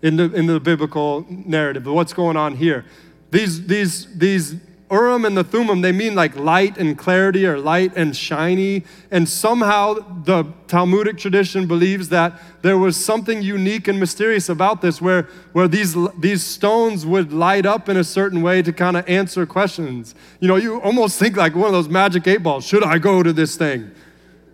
in 0.00 0.16
the, 0.16 0.32
in 0.34 0.46
the 0.46 0.58
biblical 0.58 1.26
narrative 1.28 1.86
of 1.86 1.92
what's 1.92 2.14
going 2.14 2.38
on 2.38 2.56
here. 2.56 2.86
These, 3.30 3.66
these, 3.66 4.16
these 4.16 4.56
Urim 4.90 5.24
and 5.24 5.36
the 5.36 5.44
Thummim, 5.44 5.82
they 5.82 5.92
mean 5.92 6.14
like 6.14 6.34
light 6.36 6.78
and 6.78 6.96
clarity 6.96 7.46
or 7.46 7.58
light 7.58 7.92
and 7.94 8.16
shiny. 8.16 8.84
And 9.10 9.28
somehow 9.28 9.94
the 10.24 10.44
Talmudic 10.66 11.18
tradition 11.18 11.66
believes 11.66 12.08
that 12.08 12.40
there 12.62 12.78
was 12.78 12.96
something 12.96 13.42
unique 13.42 13.86
and 13.88 14.00
mysterious 14.00 14.48
about 14.48 14.80
this 14.80 15.00
where, 15.00 15.28
where 15.52 15.68
these, 15.68 15.94
these 16.18 16.42
stones 16.42 17.04
would 17.04 17.32
light 17.32 17.66
up 17.66 17.88
in 17.88 17.96
a 17.96 18.04
certain 18.04 18.40
way 18.40 18.62
to 18.62 18.72
kind 18.72 18.96
of 18.96 19.06
answer 19.08 19.44
questions. 19.44 20.14
You 20.40 20.48
know, 20.48 20.56
you 20.56 20.80
almost 20.80 21.18
think 21.18 21.36
like 21.36 21.54
one 21.54 21.66
of 21.66 21.72
those 21.72 21.88
magic 21.88 22.26
eight 22.26 22.42
balls. 22.42 22.66
Should 22.66 22.84
I 22.84 22.98
go 22.98 23.22
to 23.22 23.32
this 23.32 23.56
thing? 23.56 23.90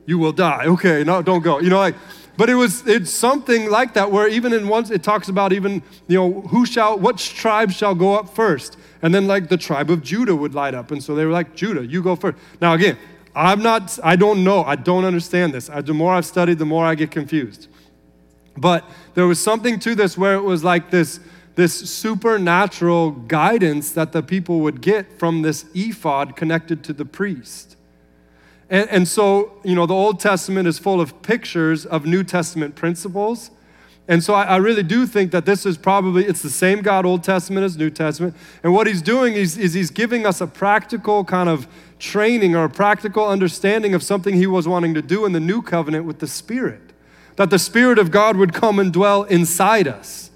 You 0.07 0.19
will 0.19 0.33
die. 0.33 0.67
Okay, 0.67 1.05
no, 1.05 1.23
don't 1.23 1.43
go. 1.43 1.61
You 1.61 1.71
know, 1.71 1.79
like, 1.79 1.95
but 2.37 2.51
it 2.51 2.55
was 2.55 2.87
it's 2.87 3.11
something 3.11 3.71
like 3.71 3.95
that 3.95 4.11
where 4.11 4.29
even 4.29 4.53
in 4.53 4.69
once 4.69 4.91
it 4.91 5.03
talks 5.03 5.29
about 5.29 5.53
even 5.53 5.83
you 6.09 6.17
know 6.17 6.41
who 6.43 6.67
shall 6.67 6.99
what 6.99 7.19
tribe 7.19 7.71
shall 7.71 7.95
go 7.95 8.15
up 8.15 8.29
first 8.29 8.77
and 9.05 9.15
then 9.15 9.27
like 9.27 9.51
the 9.51 9.59
tribe 9.59 9.91
of 9.91 10.03
Judah 10.03 10.35
would 10.35 10.55
light 10.55 10.73
up. 10.73 10.91
And 10.91 11.05
so 11.05 11.15
they 11.15 11.27
were 11.27 11.31
like, 11.31 11.55
Judah, 11.55 11.85
you 11.85 12.03
go 12.03 12.17
first. 12.17 12.39
Now 12.63 12.73
again, 12.73 12.97
I'm 13.37 13.63
not, 13.63 13.99
I 14.03 14.17
don't 14.17 14.43
know, 14.43 14.65
I 14.65 14.77
don't 14.77 15.05
understand 15.05 15.53
this. 15.53 15.69
I, 15.69 15.83
the 15.83 15.93
more 15.93 16.15
I've 16.15 16.25
studied, 16.25 16.59
the 16.59 16.65
more 16.65 16.87
I 16.87 16.95
get 16.95 17.11
confused. 17.11 17.69
But 18.57 18.89
there 19.13 19.27
was 19.27 19.39
something 19.39 19.79
to 19.81 19.95
this 19.95 20.17
where 20.17 20.33
it 20.33 20.41
was 20.41 20.65
like 20.65 20.91
this, 20.91 21.21
this 21.55 21.75
supernatural 21.91 23.11
guidance 23.11 23.91
that 23.93 24.13
the 24.13 24.23
people 24.23 24.61
would 24.61 24.81
get 24.81 25.19
from 25.19 25.43
this 25.43 25.67
ephod 25.75 26.35
connected 26.35 26.83
to 26.85 26.95
the 26.95 27.05
priest. 27.05 27.77
And, 28.71 28.89
and 28.89 29.07
so, 29.07 29.61
you 29.65 29.75
know, 29.75 29.85
the 29.85 29.93
Old 29.93 30.19
Testament 30.19 30.67
is 30.67 30.79
full 30.79 31.03
of 31.03 31.21
pictures 31.21 31.85
of 31.85 32.07
New 32.07 32.25
Testament 32.25 32.75
principles. 32.75 33.51
And 34.07 34.23
so 34.23 34.35
I, 34.35 34.45
I, 34.45 34.57
really 34.57 34.83
do 34.83 35.07
think 35.07 35.31
that 35.31 35.47
this 35.47 35.65
is 35.65 35.79
probably, 35.79 36.27
it's 36.27 36.43
the 36.43 36.51
same 36.51 36.83
God, 36.83 37.07
Old 37.07 37.25
Testament 37.25 37.65
as 37.65 37.79
New 37.79 37.89
Testament. 37.89 38.37
And 38.63 38.75
what 38.75 38.87
he's 38.87 39.01
doing 39.01 39.33
is, 39.33 39.57
is 39.57 39.73
he's 39.73 39.91
giving 39.91 40.27
us 40.27 40.43
a 40.43 40.47
practical 40.47 41.25
kind 41.25 41.49
of 41.49 41.67
training 41.99 42.55
or 42.55 42.65
a 42.65 42.71
practical 42.71 43.27
understanding 43.27 43.95
of 43.95 44.03
something 44.03 44.35
he 44.35 44.47
was 44.47 44.69
wanting 44.69 44.93
to 44.93 45.01
do 45.01 45.25
in 45.25 45.33
the 45.33 45.41
new 45.41 45.63
covenant 45.63 46.05
with 46.05 46.19
the 46.19 46.27
Spirit. 46.27 46.93
That 47.37 47.49
the 47.49 47.59
Spirit 47.59 47.99
of 47.99 48.11
God 48.11 48.37
would 48.37 48.53
come 48.53 48.79
and 48.79 48.93
dwell 48.93 49.23
inside 49.25 49.89
us. 49.89 50.31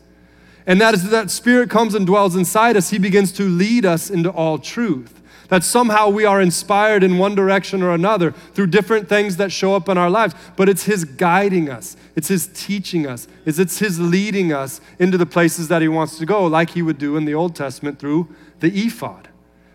And 0.66 0.80
that 0.80 0.94
is 0.94 1.10
that 1.10 1.30
Spirit 1.30 1.68
comes 1.68 1.94
and 1.94 2.06
dwells 2.06 2.36
inside 2.36 2.76
us, 2.76 2.88
he 2.88 2.98
begins 2.98 3.32
to 3.32 3.42
lead 3.42 3.84
us 3.84 4.08
into 4.08 4.30
all 4.30 4.58
truth 4.58 5.17
that 5.48 5.64
somehow 5.64 6.08
we 6.08 6.24
are 6.24 6.40
inspired 6.40 7.02
in 7.02 7.18
one 7.18 7.34
direction 7.34 7.82
or 7.82 7.92
another 7.92 8.32
through 8.32 8.68
different 8.68 9.08
things 9.08 9.36
that 9.38 9.50
show 9.50 9.74
up 9.74 9.88
in 9.88 9.98
our 9.98 10.10
lives. 10.10 10.34
But 10.56 10.68
it's 10.68 10.84
His 10.84 11.04
guiding 11.04 11.68
us, 11.68 11.96
it's 12.14 12.28
His 12.28 12.48
teaching 12.54 13.06
us, 13.06 13.28
it's 13.44 13.78
His 13.78 13.98
leading 13.98 14.52
us 14.52 14.80
into 14.98 15.18
the 15.18 15.26
places 15.26 15.68
that 15.68 15.82
He 15.82 15.88
wants 15.88 16.18
to 16.18 16.26
go, 16.26 16.46
like 16.46 16.70
He 16.70 16.82
would 16.82 16.98
do 16.98 17.16
in 17.16 17.24
the 17.24 17.34
Old 17.34 17.54
Testament 17.56 17.98
through 17.98 18.28
the 18.60 18.68
ephod. 18.68 19.28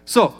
So, 0.06 0.36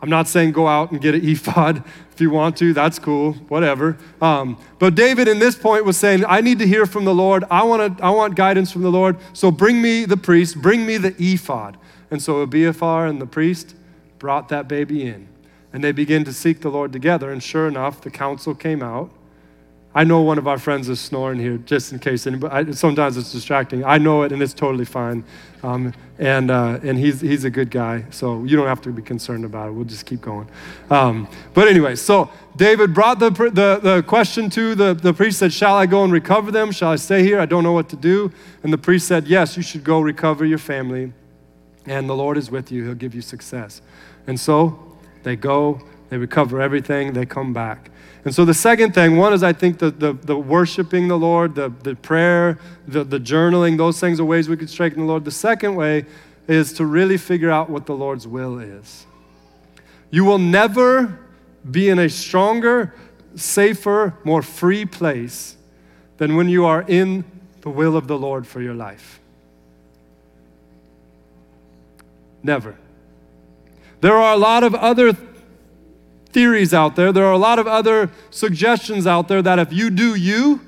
I'm 0.00 0.10
not 0.10 0.26
saying 0.26 0.50
go 0.50 0.66
out 0.66 0.90
and 0.90 1.00
get 1.00 1.14
an 1.14 1.24
ephod 1.28 1.84
if 2.10 2.20
you 2.20 2.28
want 2.28 2.56
to, 2.58 2.74
that's 2.74 2.98
cool, 2.98 3.34
whatever. 3.48 3.96
Um, 4.20 4.58
but 4.78 4.94
David 4.94 5.28
in 5.28 5.38
this 5.38 5.54
point 5.54 5.84
was 5.84 5.96
saying, 5.96 6.24
I 6.26 6.40
need 6.40 6.58
to 6.58 6.66
hear 6.66 6.84
from 6.84 7.04
the 7.04 7.14
Lord. 7.14 7.44
I, 7.50 7.62
wanna, 7.62 7.96
I 8.02 8.10
want 8.10 8.34
guidance 8.34 8.70
from 8.70 8.82
the 8.82 8.90
Lord. 8.90 9.16
So 9.32 9.50
bring 9.50 9.80
me 9.80 10.04
the 10.04 10.16
priest, 10.16 10.60
bring 10.60 10.84
me 10.84 10.98
the 10.98 11.14
ephod. 11.18 11.78
And 12.10 12.20
so 12.20 12.40
Abiathar 12.40 13.06
and 13.06 13.20
the 13.20 13.26
priest 13.26 13.74
brought 14.22 14.48
that 14.50 14.68
baby 14.68 15.04
in. 15.04 15.26
And 15.72 15.82
they 15.82 15.90
began 15.90 16.22
to 16.24 16.32
seek 16.32 16.60
the 16.60 16.70
Lord 16.70 16.92
together. 16.92 17.32
And 17.32 17.42
sure 17.42 17.66
enough, 17.66 18.00
the 18.00 18.10
counsel 18.10 18.54
came 18.54 18.80
out. 18.80 19.10
I 19.94 20.04
know 20.04 20.22
one 20.22 20.38
of 20.38 20.46
our 20.46 20.58
friends 20.58 20.88
is 20.88 21.00
snoring 21.00 21.38
here, 21.38 21.58
just 21.58 21.92
in 21.92 21.98
case 21.98 22.26
anybody. 22.26 22.54
I, 22.54 22.70
sometimes 22.70 23.16
it's 23.16 23.32
distracting. 23.32 23.84
I 23.84 23.98
know 23.98 24.22
it, 24.22 24.32
and 24.32 24.40
it's 24.40 24.54
totally 24.54 24.86
fine. 24.86 25.24
Um, 25.62 25.92
and 26.18 26.50
uh, 26.50 26.78
and 26.82 26.96
he's 26.96 27.20
he's 27.20 27.44
a 27.44 27.50
good 27.50 27.70
guy, 27.70 28.06
so 28.10 28.42
you 28.44 28.56
don't 28.56 28.68
have 28.68 28.80
to 28.82 28.90
be 28.90 29.02
concerned 29.02 29.44
about 29.44 29.68
it. 29.68 29.72
We'll 29.72 29.84
just 29.84 30.06
keep 30.06 30.22
going. 30.22 30.48
Um, 30.88 31.28
but 31.52 31.68
anyway, 31.68 31.96
so 31.96 32.30
David 32.56 32.94
brought 32.94 33.18
the, 33.18 33.30
the 33.30 33.80
the 33.82 34.04
question 34.06 34.48
to 34.50 34.74
the 34.74 34.94
the 34.94 35.12
priest. 35.12 35.40
Said, 35.40 35.52
"Shall 35.52 35.76
I 35.76 35.84
go 35.84 36.04
and 36.04 36.12
recover 36.12 36.50
them? 36.50 36.72
Shall 36.72 36.92
I 36.92 36.96
stay 36.96 37.22
here? 37.22 37.38
I 37.38 37.46
don't 37.46 37.62
know 37.62 37.72
what 37.72 37.90
to 37.90 37.96
do." 37.96 38.32
And 38.62 38.72
the 38.72 38.78
priest 38.78 39.06
said, 39.06 39.26
"Yes, 39.26 39.58
you 39.58 39.62
should 39.62 39.84
go 39.84 40.00
recover 40.00 40.46
your 40.46 40.58
family, 40.58 41.12
and 41.84 42.08
the 42.08 42.16
Lord 42.16 42.38
is 42.38 42.50
with 42.50 42.72
you. 42.72 42.84
He'll 42.84 42.94
give 42.94 43.14
you 43.14 43.22
success." 43.22 43.82
And 44.26 44.38
so 44.38 44.78
they 45.22 45.36
go, 45.36 45.80
they 46.10 46.16
recover 46.16 46.60
everything, 46.60 47.12
they 47.12 47.26
come 47.26 47.52
back. 47.52 47.90
And 48.24 48.34
so 48.34 48.44
the 48.44 48.54
second 48.54 48.94
thing, 48.94 49.16
one 49.16 49.32
is 49.32 49.42
I 49.42 49.52
think 49.52 49.78
the, 49.78 49.90
the, 49.90 50.12
the 50.12 50.36
worshiping 50.36 51.08
the 51.08 51.18
Lord, 51.18 51.54
the, 51.54 51.70
the 51.82 51.96
prayer, 51.96 52.58
the, 52.86 53.02
the 53.02 53.18
journaling, 53.18 53.76
those 53.76 53.98
things 53.98 54.20
are 54.20 54.24
ways 54.24 54.48
we 54.48 54.56
could 54.56 54.70
strengthen 54.70 55.00
the 55.00 55.06
Lord. 55.06 55.24
The 55.24 55.30
second 55.32 55.74
way 55.74 56.06
is 56.46 56.72
to 56.74 56.86
really 56.86 57.16
figure 57.16 57.50
out 57.50 57.68
what 57.68 57.86
the 57.86 57.94
Lord's 57.94 58.26
will 58.26 58.58
is. 58.58 59.06
You 60.10 60.24
will 60.24 60.38
never 60.38 61.18
be 61.68 61.88
in 61.88 61.98
a 61.98 62.08
stronger, 62.08 62.94
safer, 63.34 64.14
more 64.24 64.42
free 64.42 64.84
place 64.84 65.56
than 66.18 66.36
when 66.36 66.48
you 66.48 66.64
are 66.64 66.82
in 66.82 67.24
the 67.62 67.70
will 67.70 67.96
of 67.96 68.06
the 68.06 68.18
Lord 68.18 68.46
for 68.46 68.60
your 68.60 68.74
life. 68.74 69.20
Never. 72.42 72.76
There 74.02 74.16
are 74.16 74.34
a 74.34 74.36
lot 74.36 74.64
of 74.64 74.74
other 74.74 75.16
theories 76.30 76.74
out 76.74 76.96
there, 76.96 77.12
there 77.12 77.24
are 77.24 77.32
a 77.32 77.38
lot 77.38 77.60
of 77.60 77.68
other 77.68 78.10
suggestions 78.30 79.06
out 79.06 79.28
there 79.28 79.40
that 79.42 79.60
if 79.60 79.72
you 79.72 79.90
do 79.90 80.16
you, 80.16 80.60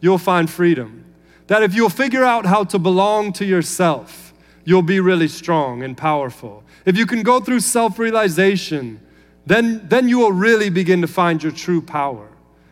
you'll 0.00 0.16
find 0.16 0.48
freedom. 0.48 1.04
That 1.48 1.62
if 1.62 1.74
you'll 1.74 1.90
figure 1.90 2.24
out 2.24 2.46
how 2.46 2.64
to 2.64 2.78
belong 2.78 3.34
to 3.34 3.44
yourself, 3.44 4.32
you'll 4.64 4.80
be 4.80 5.00
really 5.00 5.28
strong 5.28 5.82
and 5.82 5.98
powerful. 5.98 6.64
If 6.86 6.96
you 6.96 7.04
can 7.04 7.22
go 7.22 7.40
through 7.40 7.60
self 7.60 7.98
realization, 7.98 9.00
then, 9.44 9.86
then 9.88 10.08
you 10.08 10.18
will 10.18 10.32
really 10.32 10.70
begin 10.70 11.02
to 11.02 11.08
find 11.08 11.42
your 11.42 11.52
true 11.52 11.82
power. 11.82 12.30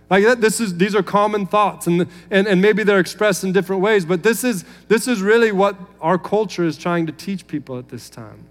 Like 0.08 0.40
this 0.40 0.60
is, 0.60 0.78
these 0.78 0.94
are 0.94 1.02
common 1.02 1.46
thoughts, 1.46 1.86
and, 1.86 2.06
and, 2.30 2.46
and 2.48 2.62
maybe 2.62 2.84
they're 2.84 3.00
expressed 3.00 3.44
in 3.44 3.52
different 3.52 3.82
ways, 3.82 4.06
but 4.06 4.22
this 4.22 4.44
is, 4.44 4.64
this 4.88 5.08
is 5.08 5.20
really 5.20 5.52
what 5.52 5.76
our 6.00 6.16
culture 6.16 6.64
is 6.64 6.78
trying 6.78 7.04
to 7.04 7.12
teach 7.12 7.46
people 7.46 7.78
at 7.78 7.90
this 7.90 8.08
time. 8.08 8.46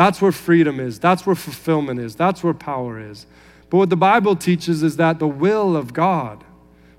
That's 0.00 0.22
where 0.22 0.32
freedom 0.32 0.80
is. 0.80 0.98
That's 0.98 1.26
where 1.26 1.36
fulfillment 1.36 2.00
is. 2.00 2.16
That's 2.16 2.42
where 2.42 2.54
power 2.54 2.98
is. 2.98 3.26
But 3.68 3.76
what 3.76 3.90
the 3.90 3.98
Bible 3.98 4.34
teaches 4.34 4.82
is 4.82 4.96
that 4.96 5.18
the 5.18 5.28
will 5.28 5.76
of 5.76 5.92
God, 5.92 6.42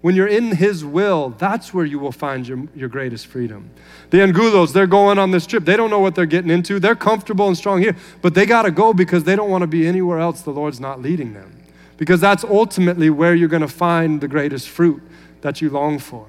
when 0.02 0.14
you're 0.14 0.28
in 0.28 0.56
His 0.58 0.86
will, 0.86 1.32
that's 1.32 1.74
where 1.74 1.84
you 1.84 1.98
will 1.98 2.12
find 2.12 2.48
your, 2.48 2.68
your 2.76 2.90
greatest 2.90 3.26
freedom. 3.26 3.72
The 4.12 4.20
Angulos, 4.20 4.74
they're 4.74 4.86
going 4.86 5.18
on 5.18 5.32
this 5.32 5.48
trip. 5.48 5.66
They 5.66 5.76
don't 5.76 5.90
know 5.90 6.00
what 6.00 6.14
they're 6.14 6.28
getting 6.28 6.52
into. 6.52 6.80
They're 6.80 6.96
comfortable 6.96 7.48
and 7.48 7.58
strong 7.58 7.82
here, 7.82 7.96
but 8.22 8.36
they 8.36 8.46
got 8.46 8.64
to 8.64 8.72
go 8.72 8.94
because 8.94 9.24
they 9.24 9.36
don't 9.36 9.50
want 9.50 9.64
to 9.64 9.68
be 9.68 9.88
anywhere 9.88 10.20
else 10.20 10.44
the 10.44 10.52
Lord's 10.52 10.80
not 10.80 11.02
leading 11.02 11.34
them. 11.34 11.58
Because 11.98 12.22
that's 12.22 12.44
ultimately 12.44 13.10
where 13.10 13.34
you're 13.34 13.50
going 13.50 13.62
to 13.64 13.68
find 13.68 14.22
the 14.22 14.28
greatest 14.28 14.70
fruit 14.70 15.02
that 15.42 15.60
you 15.60 15.72
long 15.72 15.98
for. 15.98 16.28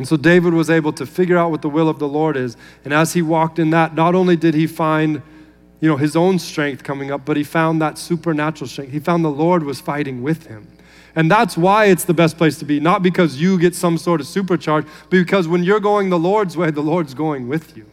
And 0.00 0.08
so 0.08 0.16
David 0.16 0.54
was 0.54 0.70
able 0.70 0.94
to 0.94 1.04
figure 1.04 1.36
out 1.36 1.50
what 1.50 1.60
the 1.60 1.68
will 1.68 1.86
of 1.86 1.98
the 1.98 2.08
Lord 2.08 2.34
is. 2.34 2.56
And 2.86 2.94
as 2.94 3.12
he 3.12 3.20
walked 3.20 3.58
in 3.58 3.68
that, 3.68 3.94
not 3.94 4.14
only 4.14 4.34
did 4.34 4.54
he 4.54 4.66
find 4.66 5.20
you 5.78 5.90
know, 5.90 5.98
his 5.98 6.16
own 6.16 6.38
strength 6.38 6.82
coming 6.82 7.10
up, 7.10 7.26
but 7.26 7.36
he 7.36 7.44
found 7.44 7.82
that 7.82 7.98
supernatural 7.98 8.66
strength. 8.66 8.92
He 8.92 8.98
found 8.98 9.22
the 9.22 9.28
Lord 9.28 9.62
was 9.62 9.78
fighting 9.78 10.22
with 10.22 10.46
him. 10.46 10.66
And 11.14 11.30
that's 11.30 11.54
why 11.54 11.84
it's 11.84 12.04
the 12.04 12.14
best 12.14 12.38
place 12.38 12.58
to 12.60 12.64
be, 12.64 12.80
not 12.80 13.02
because 13.02 13.42
you 13.42 13.58
get 13.58 13.74
some 13.74 13.98
sort 13.98 14.22
of 14.22 14.26
supercharge, 14.26 14.84
but 14.84 15.10
because 15.10 15.46
when 15.46 15.64
you're 15.64 15.80
going 15.80 16.08
the 16.08 16.18
Lord's 16.18 16.56
way, 16.56 16.70
the 16.70 16.80
Lord's 16.80 17.12
going 17.12 17.46
with 17.46 17.76
you. 17.76 17.84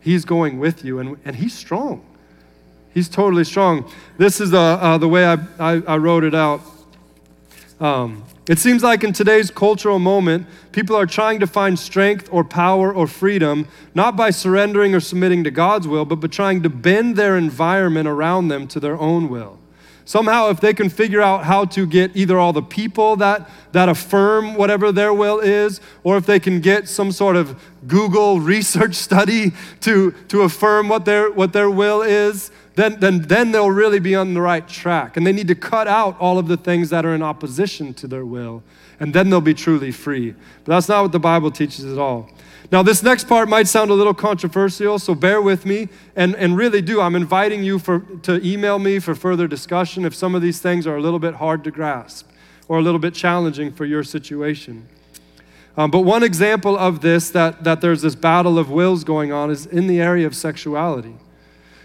He's 0.00 0.24
going 0.24 0.58
with 0.58 0.84
you, 0.84 0.98
and, 0.98 1.18
and 1.24 1.36
he's 1.36 1.54
strong. 1.54 2.04
He's 2.92 3.08
totally 3.08 3.44
strong. 3.44 3.88
This 4.18 4.40
is 4.40 4.50
the, 4.50 4.58
uh, 4.58 4.98
the 4.98 5.06
way 5.06 5.24
I, 5.24 5.34
I, 5.60 5.82
I 5.86 5.96
wrote 5.98 6.24
it 6.24 6.34
out. 6.34 6.62
Um, 7.78 8.24
it 8.46 8.58
seems 8.58 8.82
like 8.82 9.02
in 9.02 9.14
today's 9.14 9.50
cultural 9.50 9.98
moment, 9.98 10.46
people 10.72 10.94
are 10.96 11.06
trying 11.06 11.40
to 11.40 11.46
find 11.46 11.78
strength 11.78 12.28
or 12.30 12.44
power 12.44 12.92
or 12.92 13.06
freedom, 13.06 13.66
not 13.94 14.16
by 14.16 14.30
surrendering 14.30 14.94
or 14.94 15.00
submitting 15.00 15.44
to 15.44 15.50
God's 15.50 15.88
will, 15.88 16.04
but 16.04 16.16
by 16.16 16.28
trying 16.28 16.62
to 16.62 16.68
bend 16.68 17.16
their 17.16 17.38
environment 17.38 18.06
around 18.06 18.48
them 18.48 18.66
to 18.68 18.80
their 18.80 18.98
own 18.98 19.30
will. 19.30 19.58
Somehow, 20.06 20.50
if 20.50 20.60
they 20.60 20.74
can 20.74 20.90
figure 20.90 21.22
out 21.22 21.44
how 21.44 21.64
to 21.64 21.86
get 21.86 22.14
either 22.14 22.38
all 22.38 22.52
the 22.52 22.60
people 22.62 23.16
that, 23.16 23.48
that 23.72 23.88
affirm 23.88 24.54
whatever 24.54 24.92
their 24.92 25.14
will 25.14 25.40
is, 25.40 25.80
or 26.02 26.18
if 26.18 26.26
they 26.26 26.38
can 26.38 26.60
get 26.60 26.86
some 26.86 27.10
sort 27.10 27.36
of 27.36 27.58
Google 27.86 28.40
research 28.40 28.94
study 28.94 29.52
to, 29.80 30.10
to 30.28 30.42
affirm 30.42 30.90
what 30.90 31.06
their, 31.06 31.30
what 31.30 31.54
their 31.54 31.70
will 31.70 32.02
is, 32.02 32.50
then, 32.74 32.98
then, 32.98 33.22
then 33.22 33.52
they'll 33.52 33.70
really 33.70 34.00
be 34.00 34.14
on 34.14 34.34
the 34.34 34.40
right 34.40 34.66
track. 34.66 35.16
And 35.16 35.26
they 35.26 35.32
need 35.32 35.48
to 35.48 35.54
cut 35.54 35.86
out 35.86 36.18
all 36.18 36.38
of 36.38 36.48
the 36.48 36.56
things 36.56 36.90
that 36.90 37.06
are 37.06 37.14
in 37.14 37.22
opposition 37.22 37.94
to 37.94 38.06
their 38.08 38.24
will, 38.24 38.62
and 38.98 39.14
then 39.14 39.30
they'll 39.30 39.40
be 39.40 39.54
truly 39.54 39.92
free. 39.92 40.32
But 40.64 40.74
that's 40.74 40.88
not 40.88 41.02
what 41.02 41.12
the 41.12 41.20
Bible 41.20 41.50
teaches 41.50 41.84
at 41.84 41.98
all. 41.98 42.30
Now, 42.72 42.82
this 42.82 43.02
next 43.02 43.28
part 43.28 43.48
might 43.48 43.68
sound 43.68 43.90
a 43.90 43.94
little 43.94 44.14
controversial, 44.14 44.98
so 44.98 45.14
bear 45.14 45.40
with 45.40 45.66
me 45.66 45.88
and, 46.16 46.34
and 46.34 46.56
really 46.56 46.82
do. 46.82 47.00
I'm 47.00 47.14
inviting 47.14 47.62
you 47.62 47.78
for, 47.78 48.00
to 48.22 48.44
email 48.44 48.78
me 48.78 48.98
for 48.98 49.14
further 49.14 49.46
discussion 49.46 50.04
if 50.04 50.14
some 50.14 50.34
of 50.34 50.42
these 50.42 50.60
things 50.60 50.86
are 50.86 50.96
a 50.96 51.00
little 51.00 51.18
bit 51.18 51.34
hard 51.34 51.62
to 51.64 51.70
grasp 51.70 52.28
or 52.66 52.78
a 52.78 52.82
little 52.82 52.98
bit 52.98 53.14
challenging 53.14 53.70
for 53.70 53.84
your 53.84 54.02
situation. 54.02 54.88
Um, 55.76 55.90
but 55.90 56.00
one 56.00 56.22
example 56.22 56.76
of 56.78 57.00
this, 57.00 57.30
that, 57.30 57.64
that 57.64 57.80
there's 57.80 58.02
this 58.02 58.14
battle 58.14 58.58
of 58.58 58.70
wills 58.70 59.04
going 59.04 59.32
on, 59.32 59.50
is 59.50 59.66
in 59.66 59.86
the 59.86 60.00
area 60.00 60.26
of 60.26 60.34
sexuality. 60.34 61.14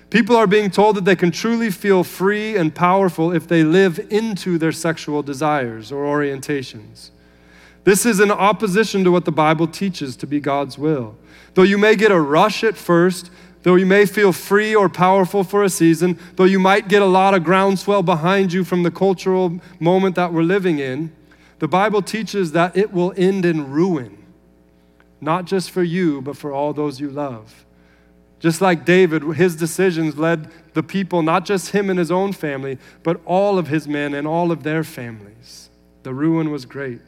People 0.10 0.36
are 0.36 0.48
being 0.48 0.72
told 0.72 0.96
that 0.96 1.06
they 1.06 1.16
can 1.16 1.30
truly 1.30 1.70
feel 1.70 2.04
free 2.04 2.58
and 2.58 2.74
powerful 2.74 3.32
if 3.32 3.48
they 3.48 3.64
live 3.64 4.00
into 4.10 4.58
their 4.58 4.72
sexual 4.72 5.22
desires 5.22 5.92
or 5.92 6.04
orientations. 6.04 7.12
This 7.84 8.06
is 8.06 8.20
in 8.20 8.32
opposition 8.32 9.04
to 9.04 9.12
what 9.12 9.26
the 9.26 9.32
Bible 9.32 9.68
teaches 9.68 10.16
to 10.18 10.28
be 10.28 10.40
God's 10.40 10.78
will. 10.78 11.16
Though 11.54 11.64
you 11.64 11.78
may 11.78 11.96
get 11.96 12.12
a 12.12 12.20
rush 12.20 12.64
at 12.64 12.76
first, 12.76 13.30
though 13.64 13.76
you 13.76 13.86
may 13.86 14.06
feel 14.06 14.34
free 14.34 14.76
or 14.76 14.90
powerful 14.90 15.44
for 15.44 15.64
a 15.64 15.70
season, 15.70 16.18
though 16.36 16.44
you 16.46 16.60
might 16.60 16.88
get 16.88 17.02
a 17.02 17.06
lot 17.06 17.36
of 17.36 17.44
groundswell 17.44 18.02
behind 18.02 18.52
you 18.52 18.64
from 18.64 18.84
the 18.84 18.92
cultural 18.92 19.60
moment 19.80 20.16
that 20.16 20.34
we're 20.34 20.42
living 20.42 20.80
in, 20.80 21.12
the 21.60 21.68
Bible 21.68 22.02
teaches 22.02 22.52
that 22.54 22.76
it 22.76 22.92
will 22.92 23.14
end 23.16 23.46
in 23.46 23.70
ruin, 23.70 24.26
not 25.22 25.46
just 25.46 25.70
for 25.70 25.84
you, 25.84 26.22
but 26.22 26.36
for 26.36 26.52
all 26.52 26.74
those 26.74 27.00
you 27.00 27.10
love. 27.10 27.66
Just 28.40 28.62
like 28.62 28.86
David, 28.86 29.24
his 29.36 29.56
decisions 29.56 30.18
led 30.18 30.50
the 30.74 30.84
people, 30.84 31.22
not 31.22 31.46
just 31.46 31.72
him 31.72 31.90
and 31.90 32.00
his 32.00 32.12
own 32.12 32.32
family, 32.32 32.78
but 33.04 33.20
all 33.26 33.58
of 33.58 33.68
his 33.68 33.88
men 33.88 34.14
and 34.14 34.26
all 34.26 34.52
of 34.52 34.64
their 34.64 34.84
families. 34.84 35.70
The 36.04 36.14
ruin 36.14 36.52
was 36.52 36.66
great 36.66 37.02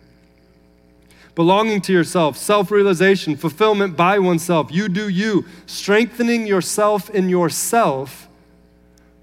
belonging 1.35 1.81
to 1.81 1.93
yourself, 1.93 2.37
self 2.37 2.71
realization, 2.71 3.35
fulfillment 3.35 3.95
by 3.95 4.19
oneself. 4.19 4.71
You 4.71 4.89
do 4.89 5.07
you. 5.07 5.45
Strengthening 5.65 6.45
yourself 6.47 7.09
in 7.09 7.29
yourself 7.29 8.27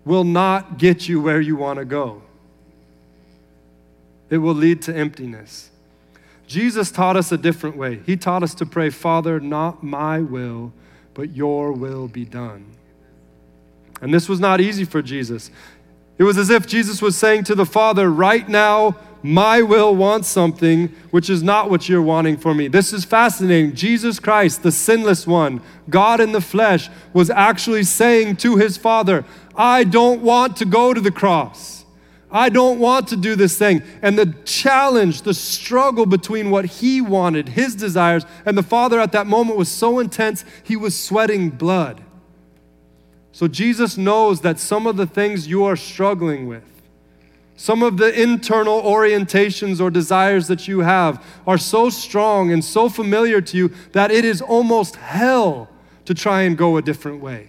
will 0.05 0.25
not 0.25 0.79
get 0.79 1.09
you 1.09 1.21
where 1.21 1.41
you 1.41 1.57
want 1.57 1.79
to 1.79 1.85
go, 1.85 2.23
it 4.31 4.39
will 4.39 4.55
lead 4.55 4.83
to 4.83 4.97
emptiness. 4.97 5.71
Jesus 6.47 6.91
taught 6.91 7.15
us 7.15 7.31
a 7.31 7.37
different 7.37 7.77
way. 7.77 8.01
He 8.07 8.17
taught 8.17 8.43
us 8.43 8.55
to 8.55 8.65
pray, 8.65 8.89
Father, 8.89 9.39
not 9.39 9.83
my 9.83 10.21
will, 10.21 10.73
but 11.19 11.35
your 11.35 11.73
will 11.73 12.07
be 12.07 12.25
done. 12.25 12.65
And 14.01 14.15
this 14.15 14.29
was 14.29 14.39
not 14.39 14.61
easy 14.61 14.85
for 14.85 15.03
Jesus. 15.03 15.51
It 16.17 16.23
was 16.23 16.39
as 16.39 16.49
if 16.49 16.65
Jesus 16.65 17.03
was 17.03 17.17
saying 17.17 17.43
to 17.45 17.57
the 17.57 17.67
Father, 17.67 18.09
Right 18.09 18.49
now, 18.49 18.97
my 19.21 19.61
will 19.63 19.97
wants 19.97 20.29
something 20.29 20.95
which 21.11 21.29
is 21.29 21.43
not 21.43 21.71
what 21.71 21.89
you're 21.89 22.01
wanting 22.01 22.37
for 22.37 22.55
me. 22.55 22.69
This 22.69 22.93
is 22.93 23.05
fascinating. 23.05 23.75
Jesus 23.75 24.21
Christ, 24.21 24.63
the 24.63 24.71
sinless 24.71 25.27
one, 25.27 25.61
God 25.91 26.21
in 26.21 26.31
the 26.31 26.41
flesh, 26.41 26.89
was 27.13 27.31
actually 27.31 27.83
saying 27.83 28.37
to 28.37 28.55
his 28.55 28.77
Father, 28.77 29.25
I 29.57 29.83
don't 29.83 30.23
want 30.23 30.57
to 30.59 30.65
go 30.65 30.95
to 30.95 31.01
the 31.01 31.11
cross. 31.11 31.78
I 32.31 32.51
don't 32.51 32.79
want 32.79 33.09
to 33.09 33.17
do 33.17 33.37
this 33.37 33.57
thing. 33.57 33.83
And 34.03 34.19
the 34.19 34.35
challenge, 34.45 35.23
the 35.23 35.33
struggle 35.33 36.05
between 36.05 36.51
what 36.51 36.67
he 36.67 37.01
wanted, 37.01 37.51
his 37.51 37.75
desires, 37.75 38.25
and 38.45 38.57
the 38.57 38.63
Father 38.63 39.01
at 39.01 39.13
that 39.13 39.27
moment 39.27 39.57
was 39.57 39.71
so 39.71 39.99
intense, 39.99 40.45
he 40.63 40.77
was 40.77 40.99
sweating 40.99 41.49
blood. 41.49 42.03
So 43.33 43.49
Jesus 43.49 43.97
knows 43.97 44.43
that 44.43 44.59
some 44.59 44.87
of 44.87 44.97
the 44.97 45.07
things 45.07 45.49
you 45.49 45.65
are 45.65 45.77
struggling 45.77 46.47
with, 46.49 46.65
some 47.57 47.83
of 47.83 47.97
the 47.97 48.21
internal 48.21 48.83
orientations 48.83 49.81
or 49.81 49.91
desires 49.91 50.49
that 50.49 50.69
you 50.69 50.81
have 50.81 51.25
are 51.47 51.59
so 51.59 51.89
strong 51.89 52.53
and 52.53 52.65
so 52.65 52.89
familiar 52.89 53.41
to 53.41 53.57
you 53.57 53.73
that 53.93 54.11
it 54.11 54.25
is 54.25 54.43
almost 54.43 54.97
hell 54.97 55.69
to 56.05 56.15
try 56.15 56.43
and 56.43 56.59
go 56.59 56.77
a 56.77 56.83
different 56.83 57.21
way. 57.21 57.49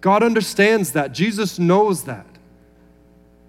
God 0.00 0.22
understands 0.22 0.92
that. 0.92 1.12
Jesus 1.12 1.58
knows 1.58 2.04
that. 2.04 2.29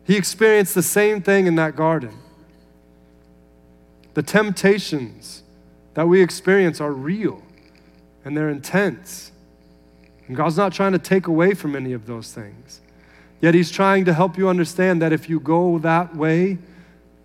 He 0.03 0.15
experienced 0.17 0.75
the 0.75 0.83
same 0.83 1.21
thing 1.21 1.47
in 1.47 1.55
that 1.55 1.75
garden. 1.75 2.17
The 4.13 4.23
temptations 4.23 5.43
that 5.93 6.07
we 6.07 6.21
experience 6.21 6.81
are 6.81 6.91
real 6.91 7.41
and 8.25 8.35
they're 8.35 8.49
intense. 8.49 9.31
And 10.27 10.35
God's 10.35 10.57
not 10.57 10.73
trying 10.73 10.91
to 10.93 10.99
take 10.99 11.27
away 11.27 11.53
from 11.53 11.75
any 11.75 11.93
of 11.93 12.05
those 12.05 12.31
things. 12.31 12.81
Yet 13.41 13.55
he's 13.55 13.71
trying 13.71 14.05
to 14.05 14.13
help 14.13 14.37
you 14.37 14.47
understand 14.47 15.01
that 15.01 15.11
if 15.11 15.29
you 15.29 15.39
go 15.39 15.79
that 15.79 16.15
way, 16.15 16.59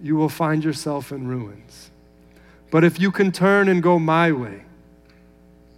you 0.00 0.16
will 0.16 0.28
find 0.28 0.64
yourself 0.64 1.12
in 1.12 1.28
ruins. 1.28 1.90
But 2.70 2.84
if 2.84 2.98
you 2.98 3.10
can 3.10 3.32
turn 3.32 3.68
and 3.68 3.82
go 3.82 3.98
my 3.98 4.32
way, 4.32 4.62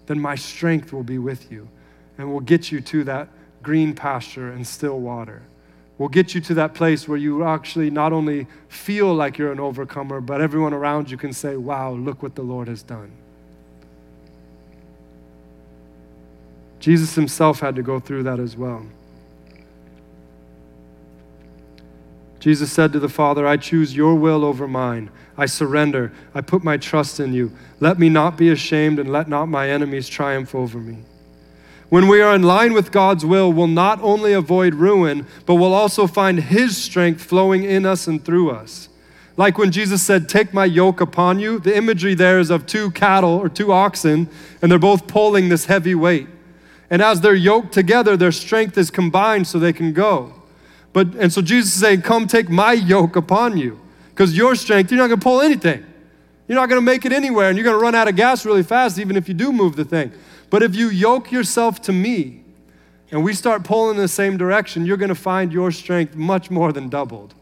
then 0.07 0.21
my 0.21 0.37
strength 0.37 0.93
will 0.93 1.03
be 1.03 1.19
with 1.19 1.51
you 1.53 1.69
and 2.17 2.33
will 2.33 2.41
get 2.41 2.73
you 2.73 2.81
to 2.81 3.05
that 3.05 3.29
green 3.63 3.95
pasture 3.95 4.51
and 4.51 4.67
still 4.67 4.99
water. 4.99 5.43
Will 5.99 6.09
get 6.09 6.33
you 6.33 6.41
to 6.43 6.55
that 6.55 6.75
place 6.75 7.09
where 7.09 7.19
you 7.19 7.43
actually 7.45 7.91
not 7.91 8.13
only 8.13 8.47
feel 8.69 9.13
like 9.13 9.37
you're 9.37 9.51
an 9.51 9.59
overcomer, 9.59 10.21
but 10.21 10.41
everyone 10.41 10.73
around 10.73 11.11
you 11.11 11.17
can 11.17 11.33
say, 11.33 11.57
Wow, 11.57 11.93
look 11.93 12.23
what 12.23 12.37
the 12.37 12.43
Lord 12.43 12.69
has 12.69 12.83
done. 12.83 13.11
Jesus 16.79 17.17
himself 17.17 17.59
had 17.59 17.75
to 17.75 17.83
go 17.83 17.99
through 17.99 18.23
that 18.23 18.39
as 18.39 18.57
well. 18.57 18.87
Jesus 22.39 22.71
said 22.71 22.93
to 22.93 23.01
the 23.01 23.09
Father, 23.09 23.47
I 23.47 23.57
choose 23.57 23.97
your 23.97 24.15
will 24.15 24.45
over 24.45 24.69
mine. 24.69 25.11
I 25.37 25.47
surrender. 25.47 26.13
I 26.35 26.41
put 26.41 26.63
my 26.63 26.77
trust 26.77 27.19
in 27.19 27.33
you. 27.33 27.53
Let 27.81 27.99
me 27.99 28.09
not 28.09 28.37
be 28.37 28.51
ashamed 28.51 29.01
and 29.01 29.11
let 29.11 29.29
not 29.29 29.47
my 29.47 29.69
enemies 29.69 30.09
triumph 30.09 30.55
over 30.55 30.79
me. 30.79 30.99
When 31.89 32.07
we 32.07 32.21
are 32.21 32.35
in 32.35 32.43
line 32.43 32.75
with 32.75 32.93
God's 32.93 33.25
will, 33.25 33.51
we'll 33.51 33.67
not 33.67 34.01
only 34.03 34.35
avoid 34.35 34.75
ruin, 34.75 35.27
but 35.47 35.55
we'll 35.55 35.73
also 35.73 36.07
find 36.07 36.39
His 36.39 36.77
strength 36.77 37.23
flowing 37.23 37.65
in 37.65 37.87
us 37.87 38.07
and 38.07 38.23
through 38.23 38.51
us. 38.51 38.89
Like 39.39 39.57
when 39.57 39.71
Jesus 39.71 40.03
said, 40.03 40.29
Take 40.29 40.53
my 40.53 40.67
yoke 40.67 41.01
upon 41.01 41.39
you, 41.39 41.59
the 41.59 41.75
imagery 41.75 42.15
there 42.15 42.41
is 42.41 42.51
of 42.51 42.67
two 42.67 42.91
cattle 42.91 43.31
or 43.31 43.49
two 43.49 43.73
oxen, 43.73 44.29
and 44.61 44.71
they're 44.71 44.79
both 44.79 45.07
pulling 45.07 45.49
this 45.49 45.67
heavy 45.67 45.95
weight. 45.95 46.27
And 46.91 47.01
as 47.01 47.21
they're 47.21 47.35
yoked 47.35 47.73
together, 47.73 48.17
their 48.17 48.33
strength 48.33 48.77
is 48.77 48.91
combined 48.91 49.47
so 49.47 49.59
they 49.59 49.73
can 49.73 49.93
go. 49.93 50.35
But 50.93 51.15
and 51.15 51.33
so 51.33 51.41
Jesus 51.41 51.75
is 51.75 51.81
saying, 51.81 52.03
Come 52.03 52.27
take 52.27 52.51
my 52.51 52.73
yoke 52.73 53.17
upon 53.17 53.57
you. 53.57 53.81
Because 54.11 54.37
your 54.37 54.57
strength, 54.57 54.91
you're 54.91 54.99
not 54.99 55.07
gonna 55.07 55.21
pull 55.21 55.41
anything. 55.41 55.87
You're 56.49 56.57
not 56.57 56.69
gonna 56.69 56.81
make 56.81 57.07
it 57.07 57.13
anywhere, 57.13 57.49
and 57.49 57.57
you're 57.57 57.65
gonna 57.65 57.79
run 57.79 57.95
out 57.95 58.09
of 58.09 58.17
gas 58.17 58.45
really 58.45 58.63
fast, 58.63 58.99
even 58.99 59.17
if 59.17 59.29
you 59.29 59.35
do 59.35 59.53
move 59.53 59.77
the 59.77 59.85
thing. 59.85 60.13
But 60.51 60.63
if 60.63 60.75
you 60.75 60.89
yoke 60.89 61.31
yourself 61.31 61.83
to 61.83 61.93
me 61.93 62.43
and 63.11 63.23
we 63.23 63.35
start 63.35 63.65
pulling 63.65 63.97
in 63.97 64.03
the 64.03 64.09
same 64.09 64.37
direction, 64.37 64.87
you're 64.87 64.97
gonna 64.97 65.15
find 65.15 65.53
your 65.53 65.71
strength 65.71 66.15
much 66.15 66.51
more 66.51 66.73
than 66.73 66.89
doubled. 66.89 67.35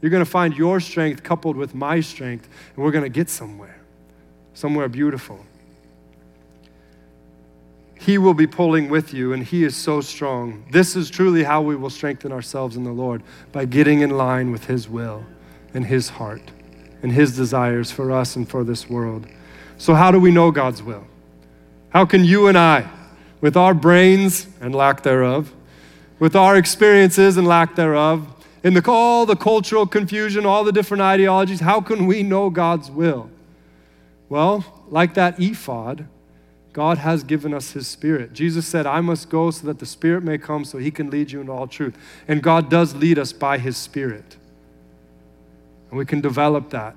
You're 0.00 0.10
gonna 0.10 0.24
find 0.24 0.56
your 0.56 0.80
strength 0.80 1.22
coupled 1.22 1.56
with 1.56 1.74
my 1.74 2.00
strength, 2.00 2.48
and 2.74 2.84
we're 2.84 2.90
gonna 2.90 3.08
get 3.08 3.30
somewhere, 3.30 3.80
somewhere 4.54 4.88
beautiful. 4.88 5.44
He 7.98 8.18
will 8.18 8.34
be 8.34 8.48
pulling 8.48 8.88
with 8.88 9.14
you, 9.14 9.32
and 9.32 9.44
He 9.44 9.62
is 9.62 9.76
so 9.76 10.00
strong. 10.00 10.64
This 10.72 10.96
is 10.96 11.08
truly 11.08 11.44
how 11.44 11.62
we 11.62 11.76
will 11.76 11.88
strengthen 11.88 12.32
ourselves 12.32 12.76
in 12.76 12.82
the 12.82 12.90
Lord 12.90 13.22
by 13.52 13.64
getting 13.64 14.00
in 14.00 14.10
line 14.10 14.50
with 14.50 14.66
His 14.66 14.88
will 14.88 15.24
and 15.72 15.86
His 15.86 16.08
heart 16.08 16.42
and 17.00 17.12
His 17.12 17.36
desires 17.36 17.92
for 17.92 18.10
us 18.10 18.34
and 18.34 18.48
for 18.48 18.64
this 18.64 18.90
world. 18.90 19.28
So, 19.78 19.94
how 19.94 20.10
do 20.10 20.18
we 20.18 20.32
know 20.32 20.50
God's 20.50 20.82
will? 20.82 21.06
How 21.92 22.06
can 22.06 22.24
you 22.24 22.46
and 22.46 22.56
I, 22.56 22.88
with 23.40 23.56
our 23.56 23.74
brains 23.74 24.46
and 24.60 24.74
lack 24.74 25.02
thereof, 25.02 25.52
with 26.18 26.34
our 26.34 26.56
experiences 26.56 27.36
and 27.36 27.46
lack 27.46 27.74
thereof, 27.74 28.26
in 28.62 28.74
the, 28.74 28.82
all 28.88 29.26
the 29.26 29.36
cultural 29.36 29.86
confusion, 29.86 30.46
all 30.46 30.64
the 30.64 30.72
different 30.72 31.02
ideologies, 31.02 31.60
how 31.60 31.80
can 31.80 32.06
we 32.06 32.22
know 32.22 32.48
God's 32.48 32.90
will? 32.90 33.28
Well, 34.28 34.64
like 34.88 35.14
that 35.14 35.38
ephod, 35.38 36.06
God 36.72 36.98
has 36.98 37.24
given 37.24 37.52
us 37.52 37.72
His 37.72 37.86
Spirit. 37.86 38.32
Jesus 38.32 38.66
said, 38.66 38.86
I 38.86 39.02
must 39.02 39.28
go 39.28 39.50
so 39.50 39.66
that 39.66 39.78
the 39.78 39.84
Spirit 39.84 40.24
may 40.24 40.38
come 40.38 40.64
so 40.64 40.78
He 40.78 40.90
can 40.90 41.10
lead 41.10 41.30
you 41.30 41.40
into 41.40 41.52
all 41.52 41.66
truth. 41.66 41.98
And 42.26 42.42
God 42.42 42.70
does 42.70 42.94
lead 42.94 43.18
us 43.18 43.32
by 43.32 43.58
His 43.58 43.76
Spirit. 43.76 44.36
And 45.90 45.98
we 45.98 46.06
can 46.06 46.22
develop 46.22 46.70
that, 46.70 46.94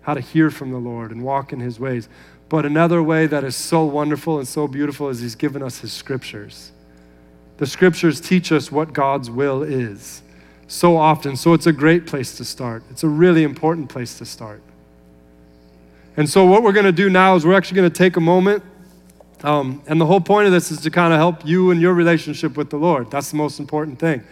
how 0.00 0.14
to 0.14 0.20
hear 0.20 0.50
from 0.50 0.70
the 0.70 0.78
Lord 0.78 1.10
and 1.10 1.22
walk 1.22 1.52
in 1.52 1.60
His 1.60 1.78
ways. 1.78 2.08
But 2.48 2.66
another 2.66 3.02
way 3.02 3.26
that 3.26 3.42
is 3.44 3.56
so 3.56 3.84
wonderful 3.84 4.38
and 4.38 4.46
so 4.46 4.68
beautiful 4.68 5.08
is 5.08 5.20
He's 5.20 5.34
given 5.34 5.62
us 5.62 5.80
His 5.80 5.92
Scriptures. 5.92 6.72
The 7.56 7.66
Scriptures 7.66 8.20
teach 8.20 8.52
us 8.52 8.70
what 8.70 8.92
God's 8.92 9.30
will 9.30 9.62
is. 9.62 10.22
so 10.66 10.96
often. 10.96 11.36
So 11.36 11.52
it's 11.52 11.66
a 11.66 11.72
great 11.72 12.06
place 12.06 12.36
to 12.38 12.44
start. 12.44 12.82
It's 12.90 13.04
a 13.04 13.08
really 13.08 13.42
important 13.42 13.90
place 13.90 14.16
to 14.18 14.24
start. 14.24 14.62
And 16.16 16.28
so, 16.28 16.44
what 16.46 16.62
we're 16.62 16.72
going 16.72 16.86
to 16.86 16.92
do 16.92 17.10
now 17.10 17.34
is 17.34 17.44
we're 17.44 17.56
actually 17.56 17.76
going 17.76 17.90
to 17.90 17.96
take 17.96 18.16
a 18.16 18.20
moment. 18.20 18.62
Um, 19.42 19.82
and 19.86 20.00
the 20.00 20.06
whole 20.06 20.20
point 20.20 20.46
of 20.46 20.52
this 20.52 20.70
is 20.70 20.80
to 20.82 20.90
kind 20.90 21.12
of 21.12 21.18
help 21.18 21.44
you 21.44 21.70
in 21.70 21.80
your 21.80 21.92
relationship 21.92 22.56
with 22.56 22.70
the 22.70 22.76
Lord. 22.76 23.10
That's 23.10 23.30
the 23.30 23.36
most 23.36 23.58
important 23.58 23.98
thing. 23.98 24.22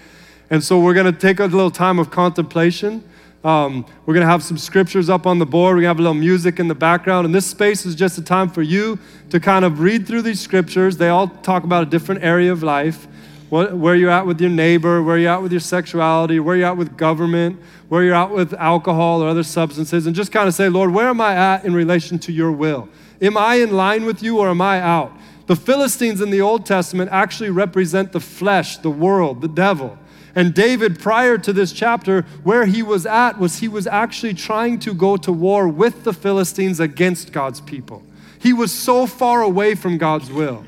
And 0.49 0.63
so, 0.63 0.79
we're 0.79 0.95
going 0.95 1.13
to 1.13 1.19
take 1.19 1.41
a 1.41 1.45
little 1.45 1.71
time 1.71 1.99
of 1.99 2.11
contemplation. 2.11 3.03
Um, 3.45 3.85
we're 4.07 4.15
going 4.15 4.25
to 4.25 4.31
have 4.31 4.43
some 4.43 4.59
scriptures 4.59 5.11
up 5.11 5.27
on 5.27 5.39
the 5.39 5.47
board. 5.47 5.75
We're 5.75 5.83
going 5.83 5.85
to 5.85 5.89
have 5.89 5.99
a 5.99 6.03
little 6.03 6.15
music 6.15 6.61
in 6.61 6.69
the 6.69 6.75
background. 6.75 7.25
And 7.27 7.35
this 7.35 7.47
space 7.47 7.85
is 7.85 7.95
just 7.95 8.19
a 8.19 8.23
time 8.23 8.49
for 8.49 8.63
you 8.63 8.99
to 9.31 9.41
kind 9.41 9.65
of 9.65 9.81
read 9.81 10.07
through 10.07 10.23
these 10.23 10.41
scriptures. 10.41 10.97
They 10.97 11.09
all 11.09 11.29
talk 11.29 11.65
about 11.65 11.83
a 11.83 11.87
different 11.87 12.23
area 12.23 12.53
of 12.53 12.63
life 12.63 13.09
what, 13.53 13.77
where 13.77 13.95
you're 13.95 14.09
at 14.09 14.25
with 14.25 14.41
your 14.41 14.49
neighbor, 14.49 15.03
where 15.03 15.19
you're 15.19 15.31
at 15.31 15.43
with 15.43 15.53
your 15.53 15.61
sexuality, 15.61 16.41
where 16.41 16.57
you're 16.57 16.69
at 16.69 16.79
with 16.79 16.97
government, 16.97 17.61
where 17.91 18.03
you're 18.03 18.15
at 18.15 18.31
with 18.31 18.55
alcohol 18.55 19.23
or 19.23 19.29
other 19.29 19.43
substances, 19.43 20.07
and 20.07 20.17
just 20.17 20.33
kind 20.33 20.49
of 20.49 20.55
say, 20.55 20.71
Lord, 20.71 20.91
where 20.91 21.09
am 21.09 21.21
I 21.21 21.35
at 21.35 21.67
in 21.67 21.75
relation 21.75 22.19
to 22.21 22.33
your 22.33 22.51
will? 22.51 22.89
Am 23.21 23.37
I 23.37 23.57
in 23.57 23.77
line 23.77 24.07
with 24.07 24.23
you 24.23 24.39
or 24.39 24.49
am 24.49 24.63
I 24.63 24.81
out? 24.81 25.13
The 25.49 25.57
Philistines 25.57 26.23
in 26.23 26.31
the 26.31 26.41
Old 26.41 26.65
Testament 26.65 27.11
actually 27.13 27.51
represent 27.51 28.13
the 28.13 28.21
flesh, 28.21 28.79
the 28.79 28.91
world, 28.91 29.43
the 29.43 29.49
devil. 29.49 29.99
And 30.35 30.55
David, 30.55 30.99
prior 30.99 31.37
to 31.39 31.53
this 31.53 31.73
chapter, 31.73 32.23
where 32.43 32.65
he 32.65 32.83
was 32.83 33.05
at 33.05 33.39
was 33.39 33.59
he 33.59 33.69
was 33.69 33.87
actually 33.87 34.35
trying 34.35 34.79
to 34.81 34.95
go 34.95 35.17
to 35.19 35.33
war 35.33 35.69
with 35.69 36.05
the 36.05 36.13
Philistines 36.13 36.81
against 36.81 37.33
God's 37.33 37.61
people. 37.61 38.03
He 38.39 38.53
was 38.53 38.73
so 38.73 39.07
far 39.07 39.43
away 39.43 39.75
from 39.75 39.99
God's 39.99 40.31
will. 40.31 40.65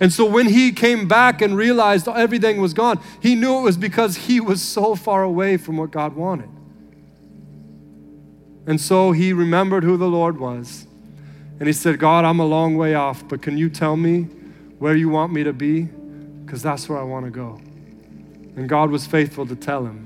And 0.00 0.12
so 0.12 0.24
when 0.24 0.46
he 0.46 0.72
came 0.72 1.08
back 1.08 1.42
and 1.42 1.56
realized 1.56 2.06
everything 2.08 2.60
was 2.60 2.74
gone, 2.74 3.00
he 3.20 3.34
knew 3.34 3.58
it 3.58 3.62
was 3.62 3.76
because 3.76 4.16
he 4.16 4.40
was 4.40 4.62
so 4.62 4.94
far 4.94 5.22
away 5.22 5.56
from 5.56 5.76
what 5.76 5.90
God 5.90 6.14
wanted. 6.14 6.48
And 8.66 8.80
so 8.80 9.12
he 9.12 9.32
remembered 9.32 9.82
who 9.82 9.96
the 9.96 10.08
Lord 10.08 10.38
was. 10.38 10.86
And 11.58 11.66
he 11.66 11.72
said, 11.72 11.98
God, 11.98 12.24
I'm 12.24 12.38
a 12.38 12.44
long 12.44 12.76
way 12.76 12.94
off, 12.94 13.26
but 13.26 13.42
can 13.42 13.58
you 13.58 13.68
tell 13.68 13.96
me 13.96 14.24
where 14.78 14.94
you 14.94 15.08
want 15.08 15.32
me 15.32 15.42
to 15.44 15.52
be? 15.52 15.82
Because 16.44 16.62
that's 16.62 16.88
where 16.88 16.98
I 16.98 17.02
want 17.02 17.24
to 17.24 17.30
go. 17.30 17.60
And 18.58 18.68
God 18.68 18.90
was 18.90 19.06
faithful 19.06 19.46
to 19.46 19.54
tell 19.54 19.86
him. 19.86 20.04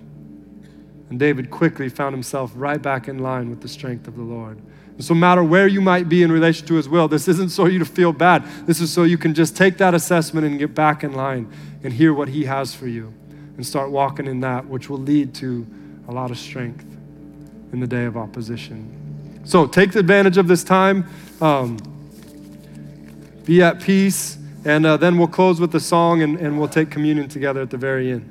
And 1.08 1.18
David 1.18 1.50
quickly 1.50 1.88
found 1.88 2.12
himself 2.12 2.52
right 2.54 2.80
back 2.80 3.08
in 3.08 3.20
line 3.20 3.48
with 3.48 3.62
the 3.62 3.68
strength 3.68 4.06
of 4.06 4.14
the 4.14 4.22
Lord. 4.22 4.60
So, 4.98 5.14
no 5.14 5.20
matter 5.20 5.42
where 5.42 5.66
you 5.66 5.80
might 5.80 6.10
be 6.10 6.22
in 6.22 6.30
relation 6.30 6.66
to 6.66 6.74
His 6.74 6.86
will, 6.86 7.08
this 7.08 7.28
isn't 7.28 7.48
so 7.48 7.64
you 7.64 7.78
to 7.78 7.84
feel 7.86 8.12
bad. 8.12 8.44
This 8.66 8.78
is 8.78 8.92
so 8.92 9.04
you 9.04 9.16
can 9.16 9.32
just 9.32 9.56
take 9.56 9.78
that 9.78 9.94
assessment 9.94 10.46
and 10.46 10.58
get 10.58 10.74
back 10.74 11.02
in 11.02 11.14
line 11.14 11.50
and 11.82 11.94
hear 11.94 12.12
what 12.12 12.28
He 12.28 12.44
has 12.44 12.74
for 12.74 12.86
you 12.86 13.12
and 13.56 13.66
start 13.66 13.90
walking 13.90 14.26
in 14.26 14.40
that, 14.40 14.66
which 14.66 14.90
will 14.90 14.98
lead 14.98 15.34
to 15.36 15.66
a 16.08 16.12
lot 16.12 16.30
of 16.30 16.38
strength 16.38 16.84
in 17.72 17.80
the 17.80 17.86
day 17.86 18.04
of 18.04 18.18
opposition. 18.18 19.40
So, 19.44 19.66
take 19.66 19.94
advantage 19.94 20.36
of 20.36 20.46
this 20.46 20.62
time. 20.62 21.06
Um, 21.40 21.78
be 23.46 23.62
at 23.62 23.80
peace. 23.80 24.36
And 24.64 24.86
uh, 24.86 24.96
then 24.96 25.18
we'll 25.18 25.28
close 25.28 25.60
with 25.60 25.72
the 25.72 25.80
song 25.80 26.22
and, 26.22 26.38
and 26.38 26.58
we'll 26.58 26.68
take 26.68 26.90
communion 26.90 27.28
together 27.28 27.62
at 27.62 27.70
the 27.70 27.76
very 27.76 28.12
end. 28.12 28.28